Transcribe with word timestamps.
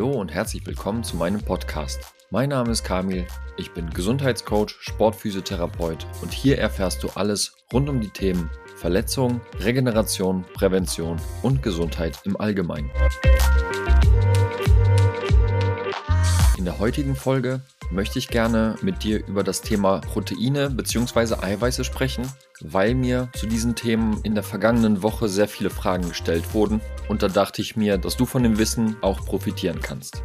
Hallo 0.00 0.12
und 0.18 0.32
herzlich 0.32 0.66
willkommen 0.66 1.04
zu 1.04 1.14
meinem 1.16 1.42
Podcast. 1.42 2.00
Mein 2.30 2.48
Name 2.48 2.70
ist 2.70 2.84
Kamil, 2.84 3.26
ich 3.58 3.70
bin 3.72 3.90
Gesundheitscoach, 3.90 4.70
Sportphysiotherapeut 4.80 6.06
und 6.22 6.32
hier 6.32 6.56
erfährst 6.56 7.02
du 7.02 7.10
alles 7.16 7.54
rund 7.70 7.86
um 7.90 8.00
die 8.00 8.08
Themen 8.08 8.48
Verletzung, 8.76 9.42
Regeneration, 9.58 10.46
Prävention 10.54 11.20
und 11.42 11.62
Gesundheit 11.62 12.18
im 12.24 12.40
Allgemeinen. 12.40 12.90
Der 16.70 16.78
heutigen 16.78 17.16
Folge 17.16 17.62
möchte 17.90 18.20
ich 18.20 18.28
gerne 18.28 18.76
mit 18.80 19.02
dir 19.02 19.26
über 19.26 19.42
das 19.42 19.60
Thema 19.60 19.98
Proteine 19.98 20.70
bzw. 20.70 21.34
Eiweiße 21.42 21.82
sprechen, 21.82 22.24
weil 22.60 22.94
mir 22.94 23.28
zu 23.34 23.48
diesen 23.48 23.74
Themen 23.74 24.20
in 24.22 24.36
der 24.36 24.44
vergangenen 24.44 25.02
Woche 25.02 25.28
sehr 25.28 25.48
viele 25.48 25.70
Fragen 25.70 26.08
gestellt 26.08 26.54
wurden 26.54 26.80
und 27.08 27.24
da 27.24 27.28
dachte 27.28 27.60
ich 27.60 27.74
mir, 27.74 27.98
dass 27.98 28.16
du 28.16 28.24
von 28.24 28.44
dem 28.44 28.56
Wissen 28.56 28.96
auch 29.02 29.26
profitieren 29.26 29.80
kannst. 29.80 30.22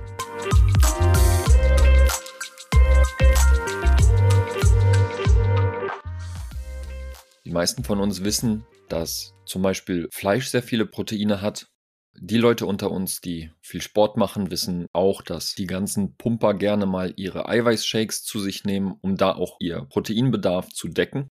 Die 7.44 7.52
meisten 7.52 7.84
von 7.84 8.00
uns 8.00 8.24
wissen, 8.24 8.66
dass 8.88 9.34
zum 9.48 9.64
Beispiel 9.64 10.10
Fleisch 10.12 10.50
sehr 10.50 10.62
viele 10.62 10.86
Proteine 10.86 11.42
hat 11.42 11.70
die 12.18 12.38
Leute 12.38 12.66
unter 12.66 12.92
uns, 12.92 13.22
die 13.22 13.52
viel 13.62 13.82
Sport 13.82 14.18
machen, 14.18 14.52
wissen 14.52 14.88
auch, 14.94 15.22
dass 15.22 15.56
die 15.56 15.68
ganzen 15.68 16.16
Pumper 16.16 16.54
gerne 16.54 16.86
mal 16.86 17.14
ihre 17.18 17.48
Eiweißshakes 17.48 18.24
zu 18.24 18.40
sich 18.40 18.64
nehmen, 18.64 18.96
um 19.02 19.18
da 19.18 19.34
auch 19.34 19.58
ihr 19.60 19.82
Proteinbedarf 19.90 20.70
zu 20.70 20.88
decken. 20.88 21.28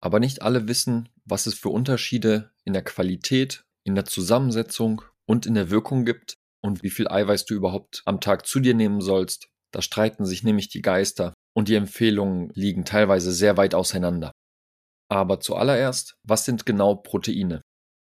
Aber 0.00 0.20
nicht 0.20 0.42
alle 0.42 0.68
wissen, 0.68 1.08
was 1.24 1.46
es 1.46 1.54
für 1.54 1.70
Unterschiede 1.70 2.52
in 2.64 2.72
der 2.72 2.84
Qualität, 2.84 3.64
in 3.84 3.94
der 3.94 4.04
Zusammensetzung 4.04 5.02
und 5.26 5.46
in 5.46 5.54
der 5.54 5.70
Wirkung 5.70 6.04
gibt 6.04 6.34
und 6.62 6.82
wie 6.82 6.90
viel 6.90 7.08
Eiweiß 7.08 7.44
du 7.44 7.54
überhaupt 7.54 8.02
am 8.04 8.20
Tag 8.20 8.46
zu 8.46 8.60
dir 8.60 8.74
nehmen 8.74 9.00
sollst. 9.00 9.48
Da 9.72 9.82
streiten 9.82 10.24
sich 10.24 10.44
nämlich 10.44 10.68
die 10.68 10.82
Geister 10.82 11.34
und 11.54 11.68
die 11.68 11.74
Empfehlungen 11.74 12.50
liegen 12.54 12.84
teilweise 12.84 13.32
sehr 13.32 13.56
weit 13.56 13.74
auseinander. 13.74 14.32
Aber 15.10 15.40
zuallererst, 15.40 16.16
was 16.22 16.44
sind 16.44 16.66
genau 16.66 16.94
Proteine? 16.94 17.62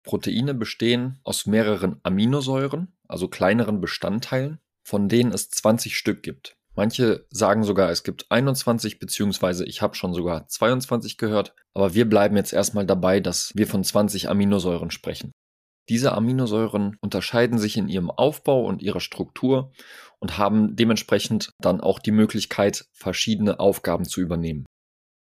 Proteine 0.04 0.54
bestehen 0.54 1.18
aus 1.24 1.46
mehreren 1.46 1.98
Aminosäuren, 2.02 2.92
also 3.08 3.28
kleineren 3.28 3.80
Bestandteilen, 3.80 4.60
von 4.84 5.08
denen 5.08 5.32
es 5.32 5.50
20 5.50 5.96
Stück 5.96 6.22
gibt. 6.22 6.56
Manche 6.76 7.26
sagen 7.30 7.64
sogar, 7.64 7.90
es 7.90 8.02
gibt 8.02 8.30
21, 8.30 8.98
beziehungsweise 8.98 9.64
ich 9.64 9.80
habe 9.80 9.94
schon 9.94 10.12
sogar 10.12 10.46
22 10.46 11.18
gehört, 11.18 11.54
aber 11.72 11.94
wir 11.94 12.08
bleiben 12.08 12.36
jetzt 12.36 12.52
erstmal 12.52 12.84
dabei, 12.84 13.20
dass 13.20 13.52
wir 13.54 13.66
von 13.66 13.84
20 13.84 14.28
Aminosäuren 14.28 14.90
sprechen. 14.90 15.32
Diese 15.88 16.12
Aminosäuren 16.12 16.96
unterscheiden 17.00 17.58
sich 17.58 17.76
in 17.76 17.88
ihrem 17.88 18.10
Aufbau 18.10 18.64
und 18.64 18.82
ihrer 18.82 19.00
Struktur 19.00 19.72
und 20.18 20.38
haben 20.38 20.76
dementsprechend 20.76 21.50
dann 21.60 21.80
auch 21.80 21.98
die 21.98 22.10
Möglichkeit, 22.10 22.86
verschiedene 22.92 23.60
Aufgaben 23.60 24.04
zu 24.04 24.20
übernehmen. 24.20 24.64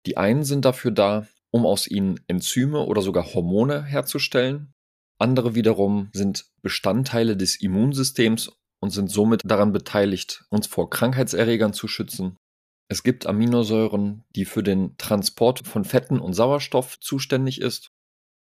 Die 0.06 0.18
einen 0.18 0.44
sind 0.44 0.66
dafür 0.66 0.92
da, 0.92 1.28
um 1.54 1.66
aus 1.68 1.88
ihnen 1.88 2.20
Enzyme 2.28 2.86
oder 2.86 3.02
sogar 3.02 3.34
Hormone 3.34 3.84
herzustellen. 3.84 4.74
Andere 5.20 5.54
wiederum 5.54 6.10
sind 6.12 6.48
Bestandteile 6.64 7.38
des 7.38 7.62
Immunsystems 7.62 8.52
und 8.82 8.90
sind 8.90 9.10
somit 9.10 9.42
daran 9.46 9.72
beteiligt, 9.72 10.46
uns 10.50 10.66
vor 10.68 10.90
Krankheitserregern 10.90 11.72
zu 11.72 11.88
schützen. 11.88 12.38
Es 12.90 13.04
gibt 13.04 13.28
Aminosäuren, 13.28 14.24
die 14.36 14.46
für 14.46 14.64
den 14.64 14.98
Transport 14.98 15.66
von 15.66 15.86
Fetten 15.86 16.20
und 16.20 16.34
Sauerstoff 16.34 17.00
zuständig 17.00 17.62
ist. 17.62 17.92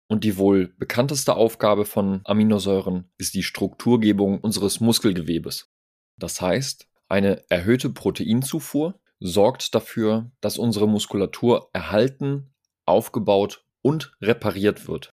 Und 0.09 0.23
die 0.23 0.37
wohl 0.37 0.73
bekannteste 0.77 1.35
Aufgabe 1.35 1.85
von 1.85 2.21
Aminosäuren 2.23 3.11
ist 3.17 3.33
die 3.33 3.43
Strukturgebung 3.43 4.39
unseres 4.39 4.79
Muskelgewebes. 4.79 5.69
Das 6.17 6.41
heißt, 6.41 6.87
eine 7.09 7.43
erhöhte 7.49 7.89
Proteinzufuhr 7.89 8.99
sorgt 9.19 9.75
dafür, 9.75 10.31
dass 10.41 10.57
unsere 10.57 10.87
Muskulatur 10.87 11.69
erhalten, 11.73 12.50
aufgebaut 12.91 13.65
und 13.81 14.13
repariert 14.21 14.87
wird. 14.87 15.09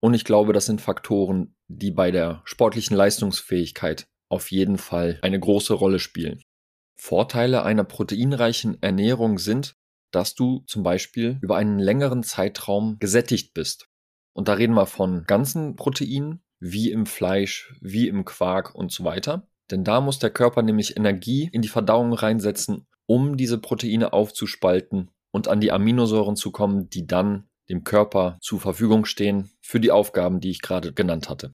Und 0.00 0.14
ich 0.14 0.24
glaube, 0.24 0.52
das 0.52 0.66
sind 0.66 0.80
Faktoren, 0.80 1.56
die 1.68 1.90
bei 1.90 2.10
der 2.10 2.42
sportlichen 2.44 2.96
Leistungsfähigkeit 2.96 4.06
auf 4.28 4.50
jeden 4.50 4.78
Fall 4.78 5.18
eine 5.22 5.40
große 5.40 5.74
Rolle 5.74 5.98
spielen. 5.98 6.42
Vorteile 6.96 7.64
einer 7.64 7.84
proteinreichen 7.84 8.82
Ernährung 8.82 9.38
sind, 9.38 9.74
dass 10.10 10.34
du 10.34 10.62
zum 10.66 10.82
Beispiel 10.82 11.38
über 11.42 11.56
einen 11.56 11.78
längeren 11.78 12.22
Zeitraum 12.22 12.98
gesättigt 12.98 13.54
bist. 13.54 13.88
Und 14.32 14.48
da 14.48 14.54
reden 14.54 14.74
wir 14.74 14.86
von 14.86 15.24
ganzen 15.24 15.76
Proteinen, 15.76 16.42
wie 16.60 16.90
im 16.90 17.06
Fleisch, 17.06 17.74
wie 17.80 18.08
im 18.08 18.24
Quark 18.24 18.74
und 18.74 18.92
so 18.92 19.04
weiter. 19.04 19.48
Denn 19.70 19.84
da 19.84 20.00
muss 20.00 20.18
der 20.18 20.30
Körper 20.30 20.62
nämlich 20.62 20.96
Energie 20.96 21.48
in 21.52 21.62
die 21.62 21.68
Verdauung 21.68 22.12
reinsetzen, 22.12 22.86
um 23.06 23.36
diese 23.36 23.58
Proteine 23.58 24.12
aufzuspalten 24.12 25.10
und 25.34 25.48
an 25.48 25.60
die 25.60 25.72
Aminosäuren 25.72 26.36
zu 26.36 26.52
kommen, 26.52 26.88
die 26.90 27.08
dann 27.08 27.48
dem 27.68 27.82
Körper 27.82 28.38
zur 28.40 28.60
Verfügung 28.60 29.04
stehen 29.04 29.50
für 29.60 29.80
die 29.80 29.90
Aufgaben, 29.90 30.38
die 30.38 30.50
ich 30.50 30.62
gerade 30.62 30.92
genannt 30.92 31.28
hatte. 31.28 31.50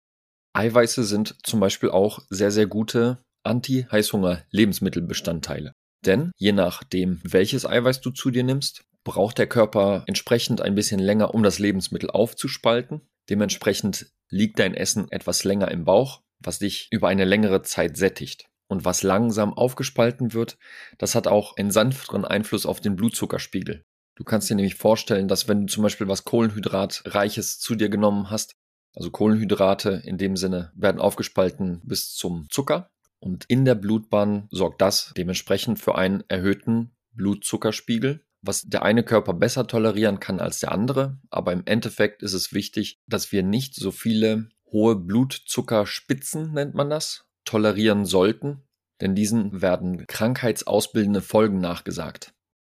Eiweiße 0.52 1.02
sind 1.04 1.38
zum 1.44 1.60
Beispiel 1.60 1.88
auch 1.88 2.18
sehr, 2.28 2.50
sehr 2.50 2.66
gute 2.66 3.24
Anti-Heißhunger-Lebensmittelbestandteile. 3.42 5.72
Denn 6.04 6.30
je 6.36 6.52
nachdem, 6.52 7.22
welches 7.24 7.64
Eiweiß 7.64 8.02
du 8.02 8.10
zu 8.10 8.30
dir 8.30 8.44
nimmst, 8.44 8.82
braucht 9.02 9.38
der 9.38 9.46
Körper 9.46 10.04
entsprechend 10.06 10.60
ein 10.60 10.74
bisschen 10.74 11.00
länger, 11.00 11.34
um 11.34 11.42
das 11.42 11.58
Lebensmittel 11.58 12.10
aufzuspalten. 12.10 13.00
Dementsprechend 13.30 14.12
liegt 14.28 14.58
dein 14.58 14.74
Essen 14.74 15.10
etwas 15.10 15.44
länger 15.44 15.70
im 15.70 15.84
Bauch, 15.84 16.20
was 16.38 16.58
dich 16.58 16.88
über 16.90 17.08
eine 17.08 17.24
längere 17.24 17.62
Zeit 17.62 17.96
sättigt 17.96 18.49
und 18.70 18.84
was 18.84 19.02
langsam 19.02 19.52
aufgespalten 19.52 20.32
wird, 20.32 20.56
das 20.96 21.14
hat 21.14 21.26
auch 21.26 21.56
einen 21.56 21.72
sanfteren 21.72 22.24
Einfluss 22.24 22.66
auf 22.66 22.80
den 22.80 22.96
Blutzuckerspiegel. 22.96 23.84
Du 24.14 24.24
kannst 24.24 24.48
dir 24.48 24.54
nämlich 24.54 24.76
vorstellen, 24.76 25.28
dass 25.28 25.48
wenn 25.48 25.62
du 25.62 25.66
zum 25.66 25.82
Beispiel 25.82 26.08
was 26.08 26.24
Kohlenhydratreiches 26.24 27.58
zu 27.58 27.74
dir 27.74 27.88
genommen 27.88 28.30
hast, 28.30 28.54
also 28.94 29.10
Kohlenhydrate 29.10 30.02
in 30.04 30.18
dem 30.18 30.36
Sinne 30.36 30.72
werden 30.74 31.00
aufgespalten 31.00 31.80
bis 31.84 32.14
zum 32.14 32.46
Zucker 32.50 32.90
und 33.18 33.44
in 33.48 33.64
der 33.64 33.74
Blutbahn 33.74 34.46
sorgt 34.50 34.80
das 34.80 35.12
dementsprechend 35.16 35.78
für 35.78 35.96
einen 35.96 36.22
erhöhten 36.28 36.92
Blutzuckerspiegel, 37.12 38.24
was 38.40 38.62
der 38.62 38.82
eine 38.82 39.02
Körper 39.02 39.34
besser 39.34 39.66
tolerieren 39.66 40.20
kann 40.20 40.40
als 40.40 40.60
der 40.60 40.72
andere. 40.72 41.18
Aber 41.28 41.52
im 41.52 41.62
Endeffekt 41.66 42.22
ist 42.22 42.32
es 42.32 42.52
wichtig, 42.52 43.00
dass 43.06 43.32
wir 43.32 43.42
nicht 43.42 43.74
so 43.74 43.90
viele 43.90 44.48
hohe 44.72 44.96
Blutzuckerspitzen, 44.96 46.52
nennt 46.52 46.74
man 46.74 46.88
das, 46.88 47.26
tolerieren 47.50 48.04
sollten, 48.04 48.62
denn 49.00 49.16
diesen 49.16 49.60
werden 49.60 50.06
krankheitsausbildende 50.06 51.20
Folgen 51.20 51.58
nachgesagt. 51.58 52.32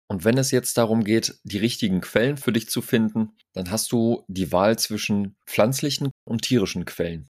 Und 0.09 0.25
wenn 0.25 0.39
es 0.39 0.53
jetzt 0.53 0.79
darum 0.79 1.03
geht, 1.03 1.41
die 1.43 1.59
richtigen 1.59 2.01
Quellen 2.01 2.37
für 2.37 2.53
dich 2.53 2.69
zu 2.69 2.81
finden, 2.81 3.33
dann 3.53 3.71
hast 3.73 3.91
du 3.91 4.25
die 4.29 4.53
Wahl 4.53 4.79
zwischen 4.79 5.35
pflanzlichen 5.47 6.13
und 6.25 6.43
tierischen 6.43 6.85
Quellen. 6.85 7.29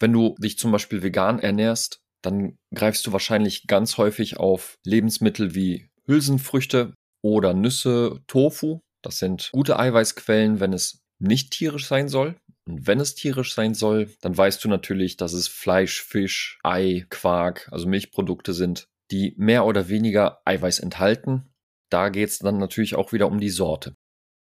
Wenn 0.00 0.14
du 0.14 0.34
dich 0.38 0.58
zum 0.58 0.72
Beispiel 0.72 1.02
vegan 1.02 1.40
ernährst, 1.40 2.00
dann 2.22 2.56
greifst 2.74 3.06
du 3.06 3.12
wahrscheinlich 3.12 3.66
ganz 3.66 3.98
häufig 3.98 4.38
auf 4.38 4.76
Lebensmittel 4.86 5.54
wie 5.54 5.90
Hülsenfrüchte 6.06 6.94
oder 7.22 7.52
Nüsse, 7.52 8.22
Tofu. 8.28 8.80
Das 9.02 9.18
sind 9.18 9.50
gute 9.52 9.78
Eiweißquellen, 9.78 10.58
wenn 10.58 10.72
es 10.72 11.02
nicht 11.18 11.50
tierisch 11.50 11.86
sein 11.86 12.08
soll. 12.08 12.36
Und 12.68 12.86
wenn 12.86 13.00
es 13.00 13.14
tierisch 13.14 13.54
sein 13.54 13.74
soll, 13.74 14.10
dann 14.20 14.36
weißt 14.36 14.64
du 14.64 14.68
natürlich, 14.68 15.16
dass 15.16 15.32
es 15.32 15.48
Fleisch, 15.48 16.02
Fisch, 16.02 16.58
Ei, 16.62 17.06
Quark, 17.10 17.68
also 17.72 17.88
Milchprodukte 17.88 18.54
sind, 18.54 18.86
die 19.10 19.34
mehr 19.36 19.66
oder 19.66 19.88
weniger 19.88 20.40
Eiweiß 20.44 20.78
enthalten. 20.78 21.52
Da 21.90 22.08
geht 22.08 22.28
es 22.28 22.38
dann 22.38 22.58
natürlich 22.58 22.94
auch 22.94 23.12
wieder 23.12 23.26
um 23.26 23.40
die 23.40 23.50
Sorte. 23.50 23.94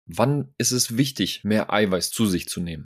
Wann 0.06 0.54
ist 0.58 0.72
es 0.72 0.98
wichtig, 0.98 1.44
mehr 1.44 1.72
Eiweiß 1.72 2.12
zu 2.12 2.26
sich 2.26 2.48
zu 2.50 2.62
nehmen? 2.62 2.86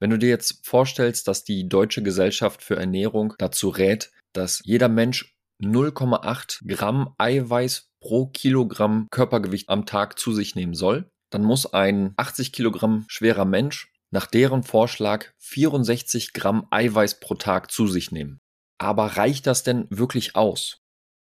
Wenn 0.00 0.10
du 0.10 0.18
dir 0.18 0.28
jetzt 0.28 0.66
vorstellst, 0.66 1.28
dass 1.28 1.44
die 1.44 1.68
Deutsche 1.68 2.02
Gesellschaft 2.02 2.62
für 2.62 2.76
Ernährung 2.76 3.34
dazu 3.38 3.68
rät, 3.68 4.10
dass 4.32 4.60
jeder 4.64 4.88
Mensch 4.88 5.36
0,8 5.62 6.66
Gramm 6.66 7.14
Eiweiß 7.18 7.88
pro 8.00 8.26
Kilogramm 8.26 9.06
Körpergewicht 9.10 9.68
am 9.68 9.86
Tag 9.86 10.18
zu 10.18 10.32
sich 10.32 10.54
nehmen 10.54 10.74
soll, 10.74 11.08
dann 11.30 11.42
muss 11.42 11.72
ein 11.72 12.12
80 12.16 12.52
Kilogramm 12.52 13.04
schwerer 13.08 13.44
Mensch 13.44 13.93
nach 14.14 14.26
deren 14.26 14.62
Vorschlag 14.62 15.26
64 15.38 16.32
Gramm 16.32 16.68
Eiweiß 16.70 17.18
pro 17.18 17.34
Tag 17.34 17.72
zu 17.72 17.88
sich 17.88 18.12
nehmen. 18.12 18.38
Aber 18.78 19.16
reicht 19.16 19.48
das 19.48 19.64
denn 19.64 19.88
wirklich 19.90 20.36
aus? 20.36 20.78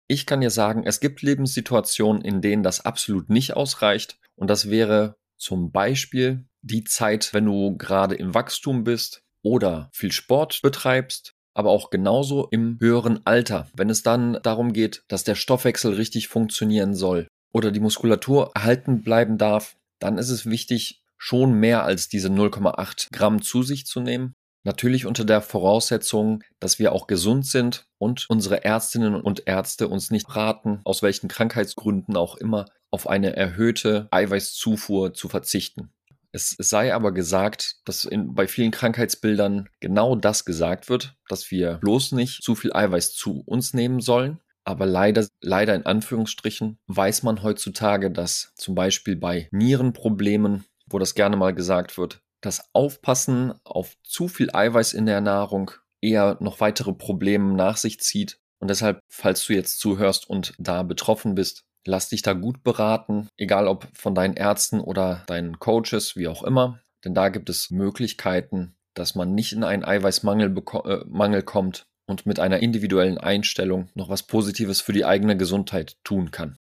Ich 0.08 0.26
kann 0.26 0.42
dir 0.42 0.50
sagen, 0.50 0.84
es 0.86 1.00
gibt 1.00 1.22
Lebenssituationen, 1.22 2.20
in 2.20 2.42
denen 2.42 2.62
das 2.62 2.84
absolut 2.84 3.30
nicht 3.30 3.56
ausreicht. 3.56 4.18
Und 4.36 4.50
das 4.50 4.68
wäre 4.68 5.16
zum 5.38 5.72
Beispiel 5.72 6.44
die 6.60 6.84
Zeit, 6.84 7.32
wenn 7.32 7.46
du 7.46 7.78
gerade 7.78 8.14
im 8.14 8.34
Wachstum 8.34 8.84
bist 8.84 9.22
oder 9.40 9.88
viel 9.94 10.12
Sport 10.12 10.60
betreibst, 10.62 11.32
aber 11.54 11.70
auch 11.70 11.88
genauso 11.88 12.46
im 12.50 12.76
höheren 12.78 13.24
Alter, 13.24 13.68
wenn 13.74 13.88
es 13.88 14.02
dann 14.02 14.38
darum 14.42 14.74
geht, 14.74 15.02
dass 15.08 15.24
der 15.24 15.34
Stoffwechsel 15.34 15.94
richtig 15.94 16.28
funktionieren 16.28 16.94
soll 16.94 17.26
oder 17.52 17.70
die 17.70 17.80
Muskulatur 17.80 18.50
erhalten 18.54 19.02
bleiben 19.02 19.38
darf, 19.38 19.76
dann 19.98 20.18
ist 20.18 20.28
es 20.28 20.44
wichtig, 20.44 21.02
schon 21.18 21.54
mehr 21.54 21.84
als 21.84 22.08
diese 22.08 22.28
0,8 22.28 23.08
Gramm 23.12 23.42
zu 23.42 23.62
sich 23.62 23.86
zu 23.86 24.00
nehmen. 24.00 24.34
Natürlich 24.64 25.06
unter 25.06 25.24
der 25.24 25.42
Voraussetzung, 25.42 26.42
dass 26.58 26.80
wir 26.80 26.90
auch 26.92 27.06
gesund 27.06 27.46
sind 27.46 27.86
und 27.98 28.26
unsere 28.28 28.64
Ärztinnen 28.64 29.14
und 29.14 29.46
Ärzte 29.46 29.86
uns 29.86 30.10
nicht 30.10 30.34
raten, 30.34 30.80
aus 30.84 31.02
welchen 31.02 31.28
Krankheitsgründen 31.28 32.16
auch 32.16 32.36
immer, 32.36 32.64
auf 32.90 33.08
eine 33.08 33.36
erhöhte 33.36 34.08
Eiweißzufuhr 34.10 35.14
zu 35.14 35.28
verzichten. 35.28 35.92
Es 36.32 36.54
sei 36.58 36.92
aber 36.92 37.12
gesagt, 37.12 37.76
dass 37.84 38.04
in, 38.04 38.34
bei 38.34 38.46
vielen 38.46 38.70
Krankheitsbildern 38.70 39.68
genau 39.80 40.16
das 40.16 40.44
gesagt 40.44 40.88
wird, 40.88 41.14
dass 41.28 41.50
wir 41.50 41.74
bloß 41.76 42.12
nicht 42.12 42.42
zu 42.42 42.54
viel 42.54 42.74
Eiweiß 42.74 43.14
zu 43.14 43.42
uns 43.46 43.72
nehmen 43.72 44.00
sollen. 44.00 44.40
Aber 44.64 44.84
leider, 44.84 45.26
leider 45.40 45.74
in 45.74 45.86
Anführungsstrichen, 45.86 46.78
weiß 46.88 47.22
man 47.22 47.42
heutzutage, 47.42 48.10
dass 48.10 48.52
zum 48.56 48.74
Beispiel 48.74 49.16
bei 49.16 49.48
Nierenproblemen, 49.52 50.64
wo 50.90 50.98
das 50.98 51.14
gerne 51.14 51.36
mal 51.36 51.54
gesagt 51.54 51.98
wird, 51.98 52.20
das 52.40 52.70
Aufpassen 52.72 53.54
auf 53.64 53.96
zu 54.02 54.28
viel 54.28 54.50
Eiweiß 54.52 54.92
in 54.92 55.06
der 55.06 55.20
Nahrung 55.20 55.70
eher 56.00 56.36
noch 56.40 56.60
weitere 56.60 56.92
Probleme 56.92 57.54
nach 57.54 57.76
sich 57.76 58.00
zieht. 58.00 58.38
Und 58.58 58.68
deshalb, 58.68 59.00
falls 59.08 59.44
du 59.46 59.52
jetzt 59.52 59.80
zuhörst 59.80 60.28
und 60.28 60.54
da 60.58 60.82
betroffen 60.82 61.34
bist, 61.34 61.66
Lass 61.86 62.08
dich 62.08 62.22
da 62.22 62.32
gut 62.32 62.64
beraten, 62.64 63.28
egal 63.36 63.68
ob 63.68 63.86
von 63.96 64.14
deinen 64.14 64.34
Ärzten 64.34 64.80
oder 64.80 65.22
deinen 65.28 65.60
Coaches, 65.60 66.16
wie 66.16 66.26
auch 66.26 66.42
immer. 66.42 66.80
Denn 67.04 67.14
da 67.14 67.28
gibt 67.28 67.48
es 67.48 67.70
Möglichkeiten, 67.70 68.74
dass 68.94 69.14
man 69.14 69.34
nicht 69.34 69.52
in 69.52 69.62
einen 69.62 69.84
Eiweißmangel 69.84 70.52
äh, 70.84 71.04
Mangel 71.06 71.42
kommt 71.42 71.86
und 72.06 72.26
mit 72.26 72.40
einer 72.40 72.60
individuellen 72.60 73.18
Einstellung 73.18 73.88
noch 73.94 74.08
was 74.08 74.24
Positives 74.24 74.80
für 74.80 74.92
die 74.92 75.04
eigene 75.04 75.36
Gesundheit 75.36 75.96
tun 76.02 76.32
kann. 76.32 76.56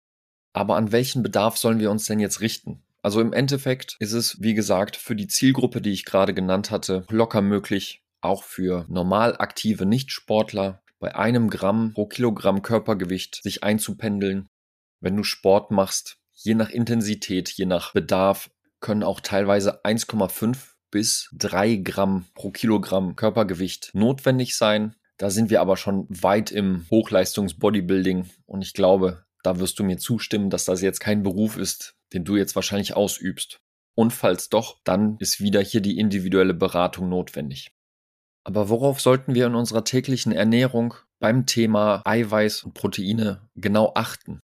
Aber 0.51 0.75
an 0.75 0.91
welchen 0.91 1.23
Bedarf 1.23 1.57
sollen 1.57 1.79
wir 1.79 1.89
uns 1.89 2.05
denn 2.05 2.19
jetzt 2.19 2.41
richten? 2.41 2.83
Also 3.03 3.21
im 3.21 3.33
Endeffekt 3.33 3.95
ist 3.99 4.13
es, 4.13 4.41
wie 4.41 4.55
gesagt, 4.55 4.95
für 4.95 5.15
die 5.15 5.27
Zielgruppe, 5.27 5.81
die 5.81 5.91
ich 5.91 6.05
gerade 6.05 6.33
genannt 6.33 6.71
hatte, 6.71 7.05
locker 7.09 7.41
möglich, 7.41 8.01
auch 8.21 8.43
für 8.43 8.85
normal 8.89 9.37
aktive 9.37 9.85
Nichtsportler 9.85 10.81
bei 10.99 11.13
einem 11.13 11.51
Gramm 11.51 11.93
pro 11.93 12.07
Kilogramm 12.07 12.63
Körpergewicht 12.63 13.43
sich 13.43 13.63
einzupendeln 13.63 14.47
wenn 15.03 15.17
du 15.17 15.23
Sport 15.23 15.69
machst, 15.69 16.17
je 16.31 16.55
nach 16.55 16.69
Intensität, 16.69 17.49
je 17.49 17.65
nach 17.65 17.91
Bedarf, 17.91 18.49
können 18.79 19.03
auch 19.03 19.19
teilweise 19.19 19.83
1,5 19.83 20.57
bis 20.91 21.29
3 21.33 21.75
Gramm 21.75 22.25
pro 22.33 22.51
Kilogramm 22.51 23.17
Körpergewicht 23.17 23.91
notwendig 23.93 24.55
sein. 24.55 24.95
Da 25.17 25.29
sind 25.29 25.49
wir 25.49 25.59
aber 25.59 25.75
schon 25.75 26.07
weit 26.09 26.51
im 26.51 26.85
Hochleistungs-Bodybuilding 26.89 28.29
und 28.45 28.61
ich 28.61 28.73
glaube, 28.73 29.25
da 29.43 29.59
wirst 29.59 29.77
du 29.77 29.83
mir 29.83 29.97
zustimmen, 29.97 30.49
dass 30.49 30.63
das 30.63 30.81
jetzt 30.81 31.01
kein 31.01 31.21
Beruf 31.21 31.57
ist, 31.57 31.95
den 32.13 32.25
du 32.25 32.35
jetzt 32.35 32.55
wahrscheinlich 32.55 32.95
ausübst. 32.95 33.59
Und 33.95 34.11
falls 34.11 34.49
doch, 34.49 34.79
dann 34.83 35.17
ist 35.19 35.41
wieder 35.41 35.61
hier 35.61 35.81
die 35.81 35.97
individuelle 35.97 36.53
Beratung 36.53 37.09
notwendig. 37.09 37.71
Aber 38.45 38.69
worauf 38.69 38.99
sollten 38.99 39.35
wir 39.35 39.47
in 39.47 39.55
unserer 39.55 39.83
täglichen 39.83 40.31
Ernährung 40.31 40.95
beim 41.19 41.45
Thema 41.45 42.01
Eiweiß 42.05 42.63
und 42.63 42.73
Proteine 42.73 43.47
genau 43.55 43.93
achten? 43.95 44.39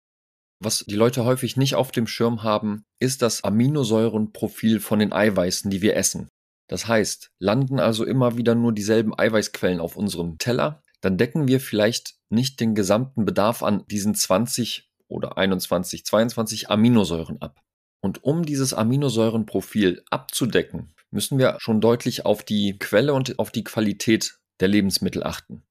Was 0.61 0.85
die 0.87 0.97
Leute 0.97 1.25
häufig 1.25 1.56
nicht 1.56 1.76
auf 1.76 1.93
dem 1.93 2.06
Schirm 2.06 2.43
haben, 2.43 2.85
ist 3.00 3.23
das 3.23 3.44
Aminosäurenprofil 3.44 4.81
von 4.81 4.99
den 4.99 5.12
Eiweißen, 5.12 5.71
die 5.71 5.82
wir 5.82 5.97
essen. 5.97 6.29
Das 6.69 6.87
heißt, 6.87 7.31
landen 7.41 7.81
also 7.81 8.05
immer 8.05 8.37
wieder 8.37 8.55
nur 8.55 8.73
dieselben 8.73 9.19
Eiweißquellen 9.19 9.81
auf 9.81 9.97
unserem 9.97 10.38
Teller, 10.38 10.82
dann 11.00 11.17
decken 11.17 11.49
wir 11.49 11.61
vielleicht 11.61 12.17
nicht 12.29 12.61
den 12.61 12.75
gesamten 12.75 13.25
Bedarf 13.25 13.62
an 13.62 13.85
diesen 13.87 14.14
20 14.14 14.88
oder 15.09 15.39
21, 15.39 16.05
22 16.05 16.71
Aminosäuren 16.71 17.41
ab. 17.41 17.61
Und 18.01 18.23
um 18.23 18.45
dieses 18.45 18.75
Aminosäurenprofil 18.75 20.05
abzudecken, 20.11 20.93
müssen 21.11 21.39
wir 21.39 21.57
schon 21.59 21.81
deutlich 21.81 22.27
auf 22.27 22.45
die 22.45 22.79
Quelle 22.79 23.15
und 23.15 23.39
auf 23.39 23.51
die 23.51 23.65
Qualität 23.65 24.39
der 24.61 24.69
Lebensmittel 24.69 25.25
achten. 25.25 25.63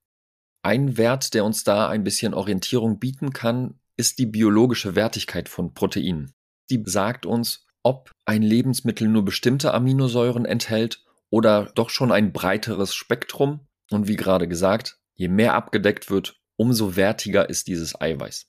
Ein 0.63 0.97
Wert, 0.97 1.33
der 1.33 1.45
uns 1.45 1.63
da 1.63 1.87
ein 1.87 2.03
bisschen 2.03 2.33
Orientierung 2.33 2.99
bieten 2.99 3.31
kann, 3.31 3.79
ist 3.95 4.19
die 4.19 4.25
biologische 4.25 4.95
Wertigkeit 4.95 5.49
von 5.49 5.73
Proteinen. 5.73 6.33
Die 6.69 6.83
sagt 6.85 7.25
uns, 7.25 7.65
ob 7.83 8.11
ein 8.25 8.41
Lebensmittel 8.41 9.07
nur 9.07 9.23
bestimmte 9.23 9.73
Aminosäuren 9.73 10.45
enthält 10.45 11.03
oder 11.29 11.71
doch 11.75 11.89
schon 11.89 12.11
ein 12.11 12.33
breiteres 12.33 12.93
Spektrum. 12.93 13.61
Und 13.91 14.07
wie 14.07 14.17
gerade 14.17 14.47
gesagt, 14.47 14.99
je 15.15 15.29
mehr 15.29 15.53
abgedeckt 15.53 16.09
wird, 16.09 16.41
umso 16.57 16.95
wertiger 16.95 17.49
ist 17.49 17.67
dieses 17.67 17.99
Eiweiß. 17.99 18.47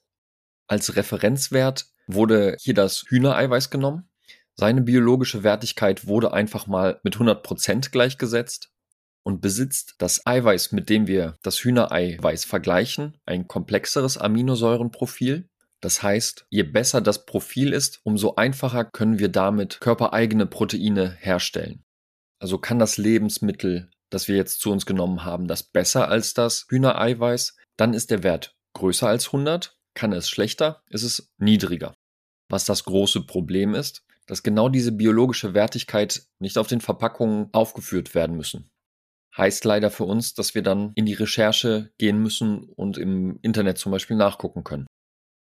Als 0.68 0.96
Referenzwert 0.96 1.86
wurde 2.06 2.56
hier 2.60 2.74
das 2.74 3.04
Hühnereiweiß 3.08 3.70
genommen. 3.70 4.08
Seine 4.54 4.82
biologische 4.82 5.42
Wertigkeit 5.42 6.06
wurde 6.06 6.32
einfach 6.32 6.66
mal 6.66 7.00
mit 7.02 7.16
100% 7.16 7.90
gleichgesetzt 7.90 8.70
und 9.22 9.40
besitzt 9.40 9.94
das 9.98 10.26
Eiweiß, 10.26 10.72
mit 10.72 10.90
dem 10.90 11.06
wir 11.06 11.38
das 11.42 11.58
Hühnereiweiß 11.60 12.44
vergleichen, 12.44 13.16
ein 13.24 13.48
komplexeres 13.48 14.18
Aminosäurenprofil. 14.18 15.48
Das 15.80 16.02
heißt, 16.02 16.46
je 16.50 16.64
besser 16.64 17.00
das 17.00 17.24
Profil 17.24 17.72
ist, 17.72 18.00
umso 18.02 18.34
einfacher 18.34 18.84
können 18.84 19.18
wir 19.18 19.28
damit 19.28 19.80
körpereigene 19.80 20.46
Proteine 20.46 21.16
herstellen. 21.20 21.84
Also 22.40 22.58
kann 22.58 22.78
das 22.78 22.98
Lebensmittel, 22.98 23.90
das 24.10 24.28
wir 24.28 24.36
jetzt 24.36 24.60
zu 24.60 24.70
uns 24.70 24.86
genommen 24.86 25.24
haben, 25.24 25.46
das 25.46 25.62
besser 25.62 26.08
als 26.08 26.34
das 26.34 26.66
Hühnereiweiß, 26.68 27.56
dann 27.76 27.94
ist 27.94 28.10
der 28.10 28.22
Wert 28.22 28.54
größer 28.74 29.08
als 29.08 29.26
100. 29.26 29.77
Kann 29.98 30.12
es 30.12 30.30
schlechter, 30.30 30.84
ist 30.90 31.02
es 31.02 31.28
niedriger. 31.38 31.92
Was 32.48 32.64
das 32.64 32.84
große 32.84 33.22
Problem 33.22 33.74
ist, 33.74 34.04
dass 34.26 34.44
genau 34.44 34.68
diese 34.68 34.92
biologische 34.92 35.54
Wertigkeit 35.54 36.22
nicht 36.38 36.56
auf 36.56 36.68
den 36.68 36.80
Verpackungen 36.80 37.48
aufgeführt 37.52 38.14
werden 38.14 38.36
müssen. 38.36 38.70
Heißt 39.36 39.64
leider 39.64 39.90
für 39.90 40.04
uns, 40.04 40.34
dass 40.34 40.54
wir 40.54 40.62
dann 40.62 40.92
in 40.94 41.04
die 41.04 41.14
Recherche 41.14 41.90
gehen 41.98 42.22
müssen 42.22 42.62
und 42.76 42.96
im 42.96 43.40
Internet 43.42 43.78
zum 43.78 43.90
Beispiel 43.90 44.16
nachgucken 44.16 44.62
können. 44.62 44.86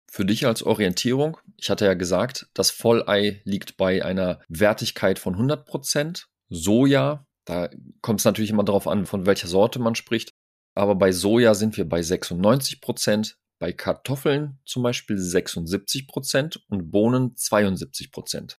Für 0.10 0.24
dich 0.24 0.48
als 0.48 0.64
Orientierung, 0.64 1.38
ich 1.58 1.70
hatte 1.70 1.84
ja 1.84 1.96
gesagt, 1.96 2.48
das 2.54 2.72
Vollei 2.72 3.42
liegt 3.44 3.76
bei 3.76 4.06
einer 4.06 4.40
Wertigkeit 4.48 5.20
von 5.20 5.36
100%. 5.36 6.24
Soja, 6.48 7.26
da 7.44 7.70
kommt 8.00 8.22
es 8.22 8.26
natürlich 8.26 8.52
immer 8.52 8.64
darauf 8.64 8.88
an, 8.88 9.08
von 9.08 9.26
welcher 9.26 9.50
Sorte 9.50 9.80
man 9.80 9.96
spricht. 9.96 10.30
Aber 10.74 10.96
bei 10.96 11.12
Soja 11.12 11.54
sind 11.54 11.76
wir 11.76 11.84
bei 11.84 12.00
96%, 12.00 13.36
bei 13.60 13.74
Kartoffeln 13.74 14.60
zum 14.66 14.84
Beispiel 14.84 15.18
76% 15.18 16.60
und 16.70 16.92
Bohnen 16.92 17.36
72%. 17.36 18.58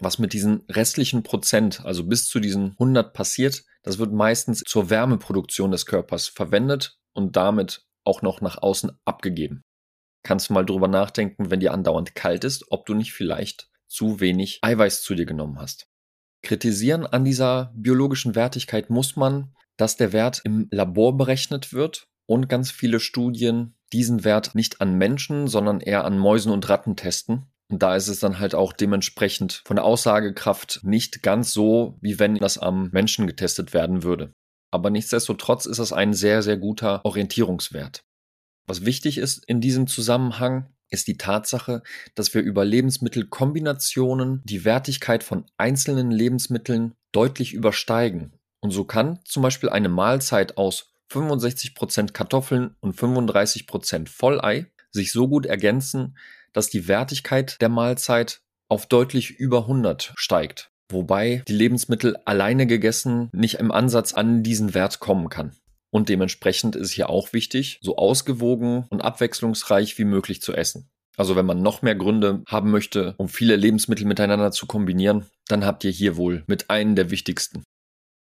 Was 0.00 0.18
mit 0.18 0.32
diesen 0.32 0.64
restlichen 0.68 1.22
Prozent, 1.22 1.84
also 1.84 2.04
bis 2.04 2.28
zu 2.28 2.40
diesen 2.40 2.72
100 2.72 3.12
passiert, 3.12 3.64
das 3.82 3.98
wird 3.98 4.12
meistens 4.12 4.62
zur 4.66 4.90
Wärmeproduktion 4.90 5.70
des 5.70 5.86
Körpers 5.86 6.28
verwendet 6.28 6.98
und 7.12 7.36
damit 7.36 7.86
auch 8.04 8.22
noch 8.22 8.40
nach 8.40 8.58
außen 8.58 8.90
abgegeben. 9.04 9.62
Kannst 10.22 10.48
du 10.48 10.54
mal 10.54 10.64
drüber 10.64 10.88
nachdenken, 10.88 11.50
wenn 11.50 11.60
dir 11.60 11.72
andauernd 11.72 12.14
kalt 12.14 12.44
ist, 12.44 12.64
ob 12.70 12.86
du 12.86 12.94
nicht 12.94 13.12
vielleicht 13.12 13.70
zu 13.86 14.20
wenig 14.20 14.58
Eiweiß 14.62 15.02
zu 15.02 15.14
dir 15.14 15.26
genommen 15.26 15.58
hast. 15.58 15.86
Kritisieren 16.42 17.06
an 17.06 17.24
dieser 17.24 17.72
biologischen 17.76 18.34
Wertigkeit 18.34 18.90
muss 18.90 19.16
man, 19.16 19.54
dass 19.76 19.96
der 19.96 20.12
Wert 20.12 20.40
im 20.44 20.68
Labor 20.70 21.16
berechnet 21.16 21.72
wird 21.72 22.08
und 22.26 22.48
ganz 22.48 22.70
viele 22.70 23.00
Studien 23.00 23.76
diesen 23.94 24.24
Wert 24.24 24.54
nicht 24.54 24.80
an 24.82 24.98
Menschen, 24.98 25.48
sondern 25.48 25.80
eher 25.80 26.04
an 26.04 26.18
Mäusen 26.18 26.52
und 26.52 26.68
Ratten 26.68 26.96
testen 26.96 27.46
und 27.68 27.82
da 27.82 27.96
ist 27.96 28.08
es 28.08 28.20
dann 28.20 28.38
halt 28.38 28.54
auch 28.54 28.72
dementsprechend 28.72 29.62
von 29.64 29.76
der 29.76 29.84
Aussagekraft 29.84 30.80
nicht 30.82 31.22
ganz 31.22 31.52
so, 31.52 31.98
wie 32.00 32.18
wenn 32.18 32.36
das 32.36 32.58
am 32.58 32.90
Menschen 32.92 33.26
getestet 33.26 33.72
werden 33.72 34.02
würde. 34.02 34.32
Aber 34.70 34.90
nichtsdestotrotz 34.90 35.66
ist 35.66 35.78
es 35.78 35.92
ein 35.92 36.14
sehr, 36.14 36.42
sehr 36.42 36.56
guter 36.56 37.04
Orientierungswert. 37.04 38.04
Was 38.66 38.84
wichtig 38.84 39.18
ist 39.18 39.44
in 39.46 39.60
diesem 39.60 39.86
Zusammenhang, 39.86 40.68
ist 40.90 41.08
die 41.08 41.16
Tatsache, 41.16 41.82
dass 42.14 42.34
wir 42.34 42.42
über 42.42 42.64
Lebensmittelkombinationen 42.64 44.42
die 44.44 44.64
Wertigkeit 44.64 45.24
von 45.24 45.44
einzelnen 45.56 46.10
Lebensmitteln 46.10 46.94
deutlich 47.12 47.54
übersteigen. 47.54 48.34
Und 48.60 48.70
so 48.70 48.84
kann 48.84 49.18
zum 49.24 49.42
Beispiel 49.42 49.70
eine 49.70 49.88
Mahlzeit 49.88 50.56
aus 50.56 50.93
65% 51.10 52.12
Kartoffeln 52.12 52.76
und 52.80 52.96
35% 52.96 54.08
Vollei 54.08 54.66
sich 54.90 55.12
so 55.12 55.28
gut 55.28 55.46
ergänzen, 55.46 56.16
dass 56.52 56.70
die 56.70 56.88
Wertigkeit 56.88 57.60
der 57.60 57.68
Mahlzeit 57.68 58.40
auf 58.68 58.86
deutlich 58.86 59.30
über 59.30 59.62
100 59.62 60.12
steigt, 60.16 60.70
wobei 60.90 61.42
die 61.48 61.52
Lebensmittel 61.52 62.16
alleine 62.24 62.66
gegessen 62.66 63.28
nicht 63.32 63.56
im 63.56 63.70
Ansatz 63.70 64.14
an 64.14 64.42
diesen 64.42 64.74
Wert 64.74 65.00
kommen 65.00 65.28
kann. 65.28 65.52
Und 65.90 66.08
dementsprechend 66.08 66.74
ist 66.74 66.90
hier 66.90 67.08
auch 67.08 67.32
wichtig, 67.32 67.78
so 67.82 67.96
ausgewogen 67.96 68.86
und 68.90 69.02
abwechslungsreich 69.02 69.96
wie 69.98 70.04
möglich 70.04 70.42
zu 70.42 70.52
essen. 70.52 70.88
Also 71.16 71.36
wenn 71.36 71.46
man 71.46 71.62
noch 71.62 71.82
mehr 71.82 71.94
Gründe 71.94 72.42
haben 72.48 72.70
möchte, 72.70 73.14
um 73.18 73.28
viele 73.28 73.54
Lebensmittel 73.54 74.04
miteinander 74.06 74.50
zu 74.50 74.66
kombinieren, 74.66 75.26
dann 75.46 75.64
habt 75.64 75.84
ihr 75.84 75.92
hier 75.92 76.16
wohl 76.16 76.42
mit 76.48 76.70
einen 76.70 76.96
der 76.96 77.10
wichtigsten. 77.10 77.62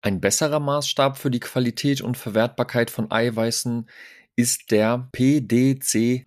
Ein 0.07 0.21
besserer 0.21 0.61
Maßstab 0.61 1.17
für 1.17 1.29
die 1.29 1.41
Qualität 1.41 1.99
und 1.99 2.15
Verwertbarkeit 2.15 2.89
von 2.89 3.11
Eiweißen 3.11 3.89
ist 4.37 4.71
der 4.71 5.09
PDCAAS. 5.11 6.23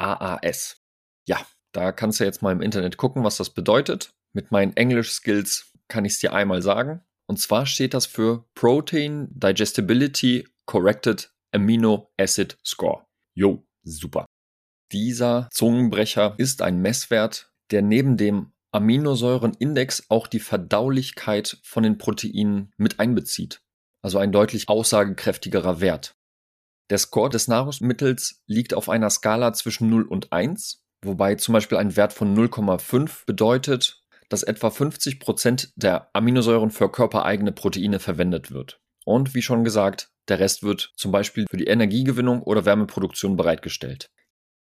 Ja, 1.27 1.47
da 1.73 1.91
kannst 1.91 2.21
du 2.21 2.25
jetzt 2.25 2.43
mal 2.43 2.53
im 2.53 2.61
Internet 2.61 2.99
gucken, 2.99 3.25
was 3.25 3.39
das 3.39 3.49
bedeutet. 3.49 4.11
Mit 4.35 4.51
meinen 4.51 4.77
Englisch-Skills 4.77 5.73
kann 5.89 6.05
ich 6.05 6.13
es 6.13 6.19
dir 6.19 6.35
einmal 6.35 6.61
sagen. 6.61 7.01
Und 7.27 7.39
zwar 7.39 7.65
steht 7.65 7.95
das 7.95 8.05
für 8.05 8.45
Protein 8.55 9.29
Digestibility 9.31 10.47
Corrected 10.67 11.33
Amino 11.51 12.13
Acid 12.21 12.59
Score. 12.63 13.07
Jo, 13.35 13.67
super. 13.83 14.27
Dieser 14.93 15.49
Zungenbrecher 15.51 16.35
ist 16.37 16.61
ein 16.61 16.83
Messwert, 16.83 17.51
der 17.71 17.81
neben 17.81 18.19
dem 18.19 18.53
Aminosäurenindex 18.73 20.11
auch 20.11 20.27
die 20.27 20.39
Verdaulichkeit 20.39 21.59
von 21.63 21.83
den 21.83 21.97
Proteinen 21.97 22.75
mit 22.77 23.01
einbezieht. 23.01 23.63
Also 24.03 24.19
ein 24.19 24.33
deutlich 24.33 24.69
aussagekräftigerer 24.69 25.81
Wert. 25.81 26.15
Der 26.91 26.99
Score 26.99 27.31
des 27.31 27.49
Nahrungsmittels 27.49 28.43
liegt 28.47 28.75
auf 28.75 28.89
einer 28.89 29.11
Skala 29.11 29.53
zwischen 29.53 29.89
0 29.89 30.03
und 30.03 30.33
1, 30.33 30.85
wobei 31.03 31.37
zum 31.37 31.53
Beispiel 31.53 31.79
ein 31.79 31.97
Wert 31.97 32.13
von 32.13 32.37
0,5 32.37 33.27
bedeutet, 33.27 34.03
dass 34.29 34.43
etwa 34.43 34.71
50 34.71 35.21
Prozent 35.21 35.73
der 35.77 36.09
Aminosäuren 36.15 36.71
für 36.71 36.91
körpereigene 36.91 37.53
Proteine 37.53 38.01
verwendet 38.01 38.51
wird. 38.51 38.81
Und 39.05 39.35
wie 39.35 39.43
schon 39.43 39.65
gesagt, 39.65 40.11
der 40.29 40.39
Rest 40.39 40.63
wird 40.63 40.93
zum 40.97 41.13
Beispiel 41.13 41.47
für 41.51 41.57
die 41.57 41.67
Energiegewinnung 41.67 42.43
oder 42.43 42.65
Wärmeproduktion 42.65 43.37
bereitgestellt. 43.37 44.07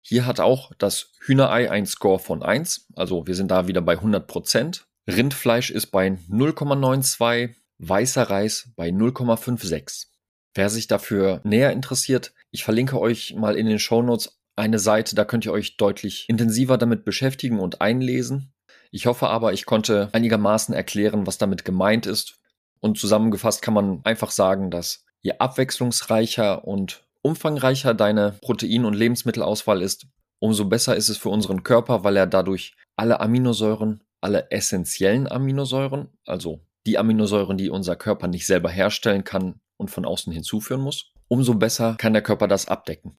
Hier 0.02 0.26
hat 0.26 0.40
auch 0.40 0.72
das 0.78 1.14
Hühnerei 1.22 1.72
ein 1.72 1.86
Score 1.86 2.20
von 2.20 2.44
1, 2.44 2.88
also 2.96 3.26
wir 3.26 3.36
sind 3.36 3.52
da 3.52 3.68
wieder 3.68 3.82
bei 3.82 3.96
100%. 3.96 4.84
Rindfleisch 5.08 5.72
ist 5.72 5.88
bei 5.88 6.08
0,92, 6.08 7.56
weißer 7.80 8.24
Reis 8.24 8.70
bei 8.76 8.90
0,56. 8.90 10.08
Wer 10.54 10.70
sich 10.70 10.88
dafür 10.88 11.42
näher 11.44 11.72
interessiert, 11.72 12.34
ich 12.52 12.64
verlinke 12.64 13.00
euch 13.00 13.36
mal 13.36 13.56
in 13.56 13.66
den 13.66 13.80
Shownotes 13.80 14.40
eine 14.56 14.80
Seite, 14.80 15.16
da 15.16 15.26
könnt 15.26 15.46
ihr 15.46 15.52
euch 15.52 15.78
deutlich 15.78 16.30
intensiver 16.30 16.78
damit 16.78 17.06
beschäftigen 17.06 17.60
und 17.60 17.82
einlesen. 17.82 18.54
Ich 18.92 19.08
hoffe 19.08 19.28
aber, 19.28 19.54
ich 19.54 19.66
konnte 19.66 20.10
einigermaßen 20.12 20.76
erklären, 20.76 21.26
was 21.26 21.40
damit 21.40 21.66
gemeint 21.66 22.06
ist. 22.06 22.40
Und 22.80 23.00
zusammengefasst 23.00 23.64
kann 23.64 23.74
man 23.74 24.02
einfach 24.04 24.30
sagen, 24.30 24.70
dass 24.70 25.06
je 25.22 25.34
abwechslungsreicher 25.40 26.68
und 26.68 27.04
umfangreicher 27.24 27.96
deine 27.96 28.34
Protein- 28.42 28.86
und 28.86 28.94
Lebensmittelauswahl 28.94 29.82
ist, 29.82 30.06
umso 30.40 30.66
besser 30.66 30.96
ist 30.96 31.10
es 31.10 31.18
für 31.18 31.30
unseren 31.30 31.64
Körper, 31.64 32.04
weil 32.04 32.18
er 32.18 32.28
dadurch 32.28 32.76
alle 32.96 33.20
Aminosäuren, 33.22 34.04
alle 34.22 34.52
essentiellen 34.52 35.32
Aminosäuren, 35.32 36.10
also 36.26 36.60
die 36.86 36.98
Aminosäuren, 36.98 37.58
die 37.58 37.70
unser 37.70 37.96
Körper 37.96 38.28
nicht 38.28 38.46
selber 38.46 38.70
herstellen 38.70 39.24
kann, 39.24 39.60
und 39.78 39.92
von 39.92 40.06
außen 40.06 40.32
hinzuführen 40.34 40.82
muss, 40.82 41.12
umso 41.28 41.56
besser 41.56 41.96
kann 41.98 42.14
der 42.14 42.22
Körper 42.22 42.48
das 42.48 42.68
abdecken. 42.68 43.18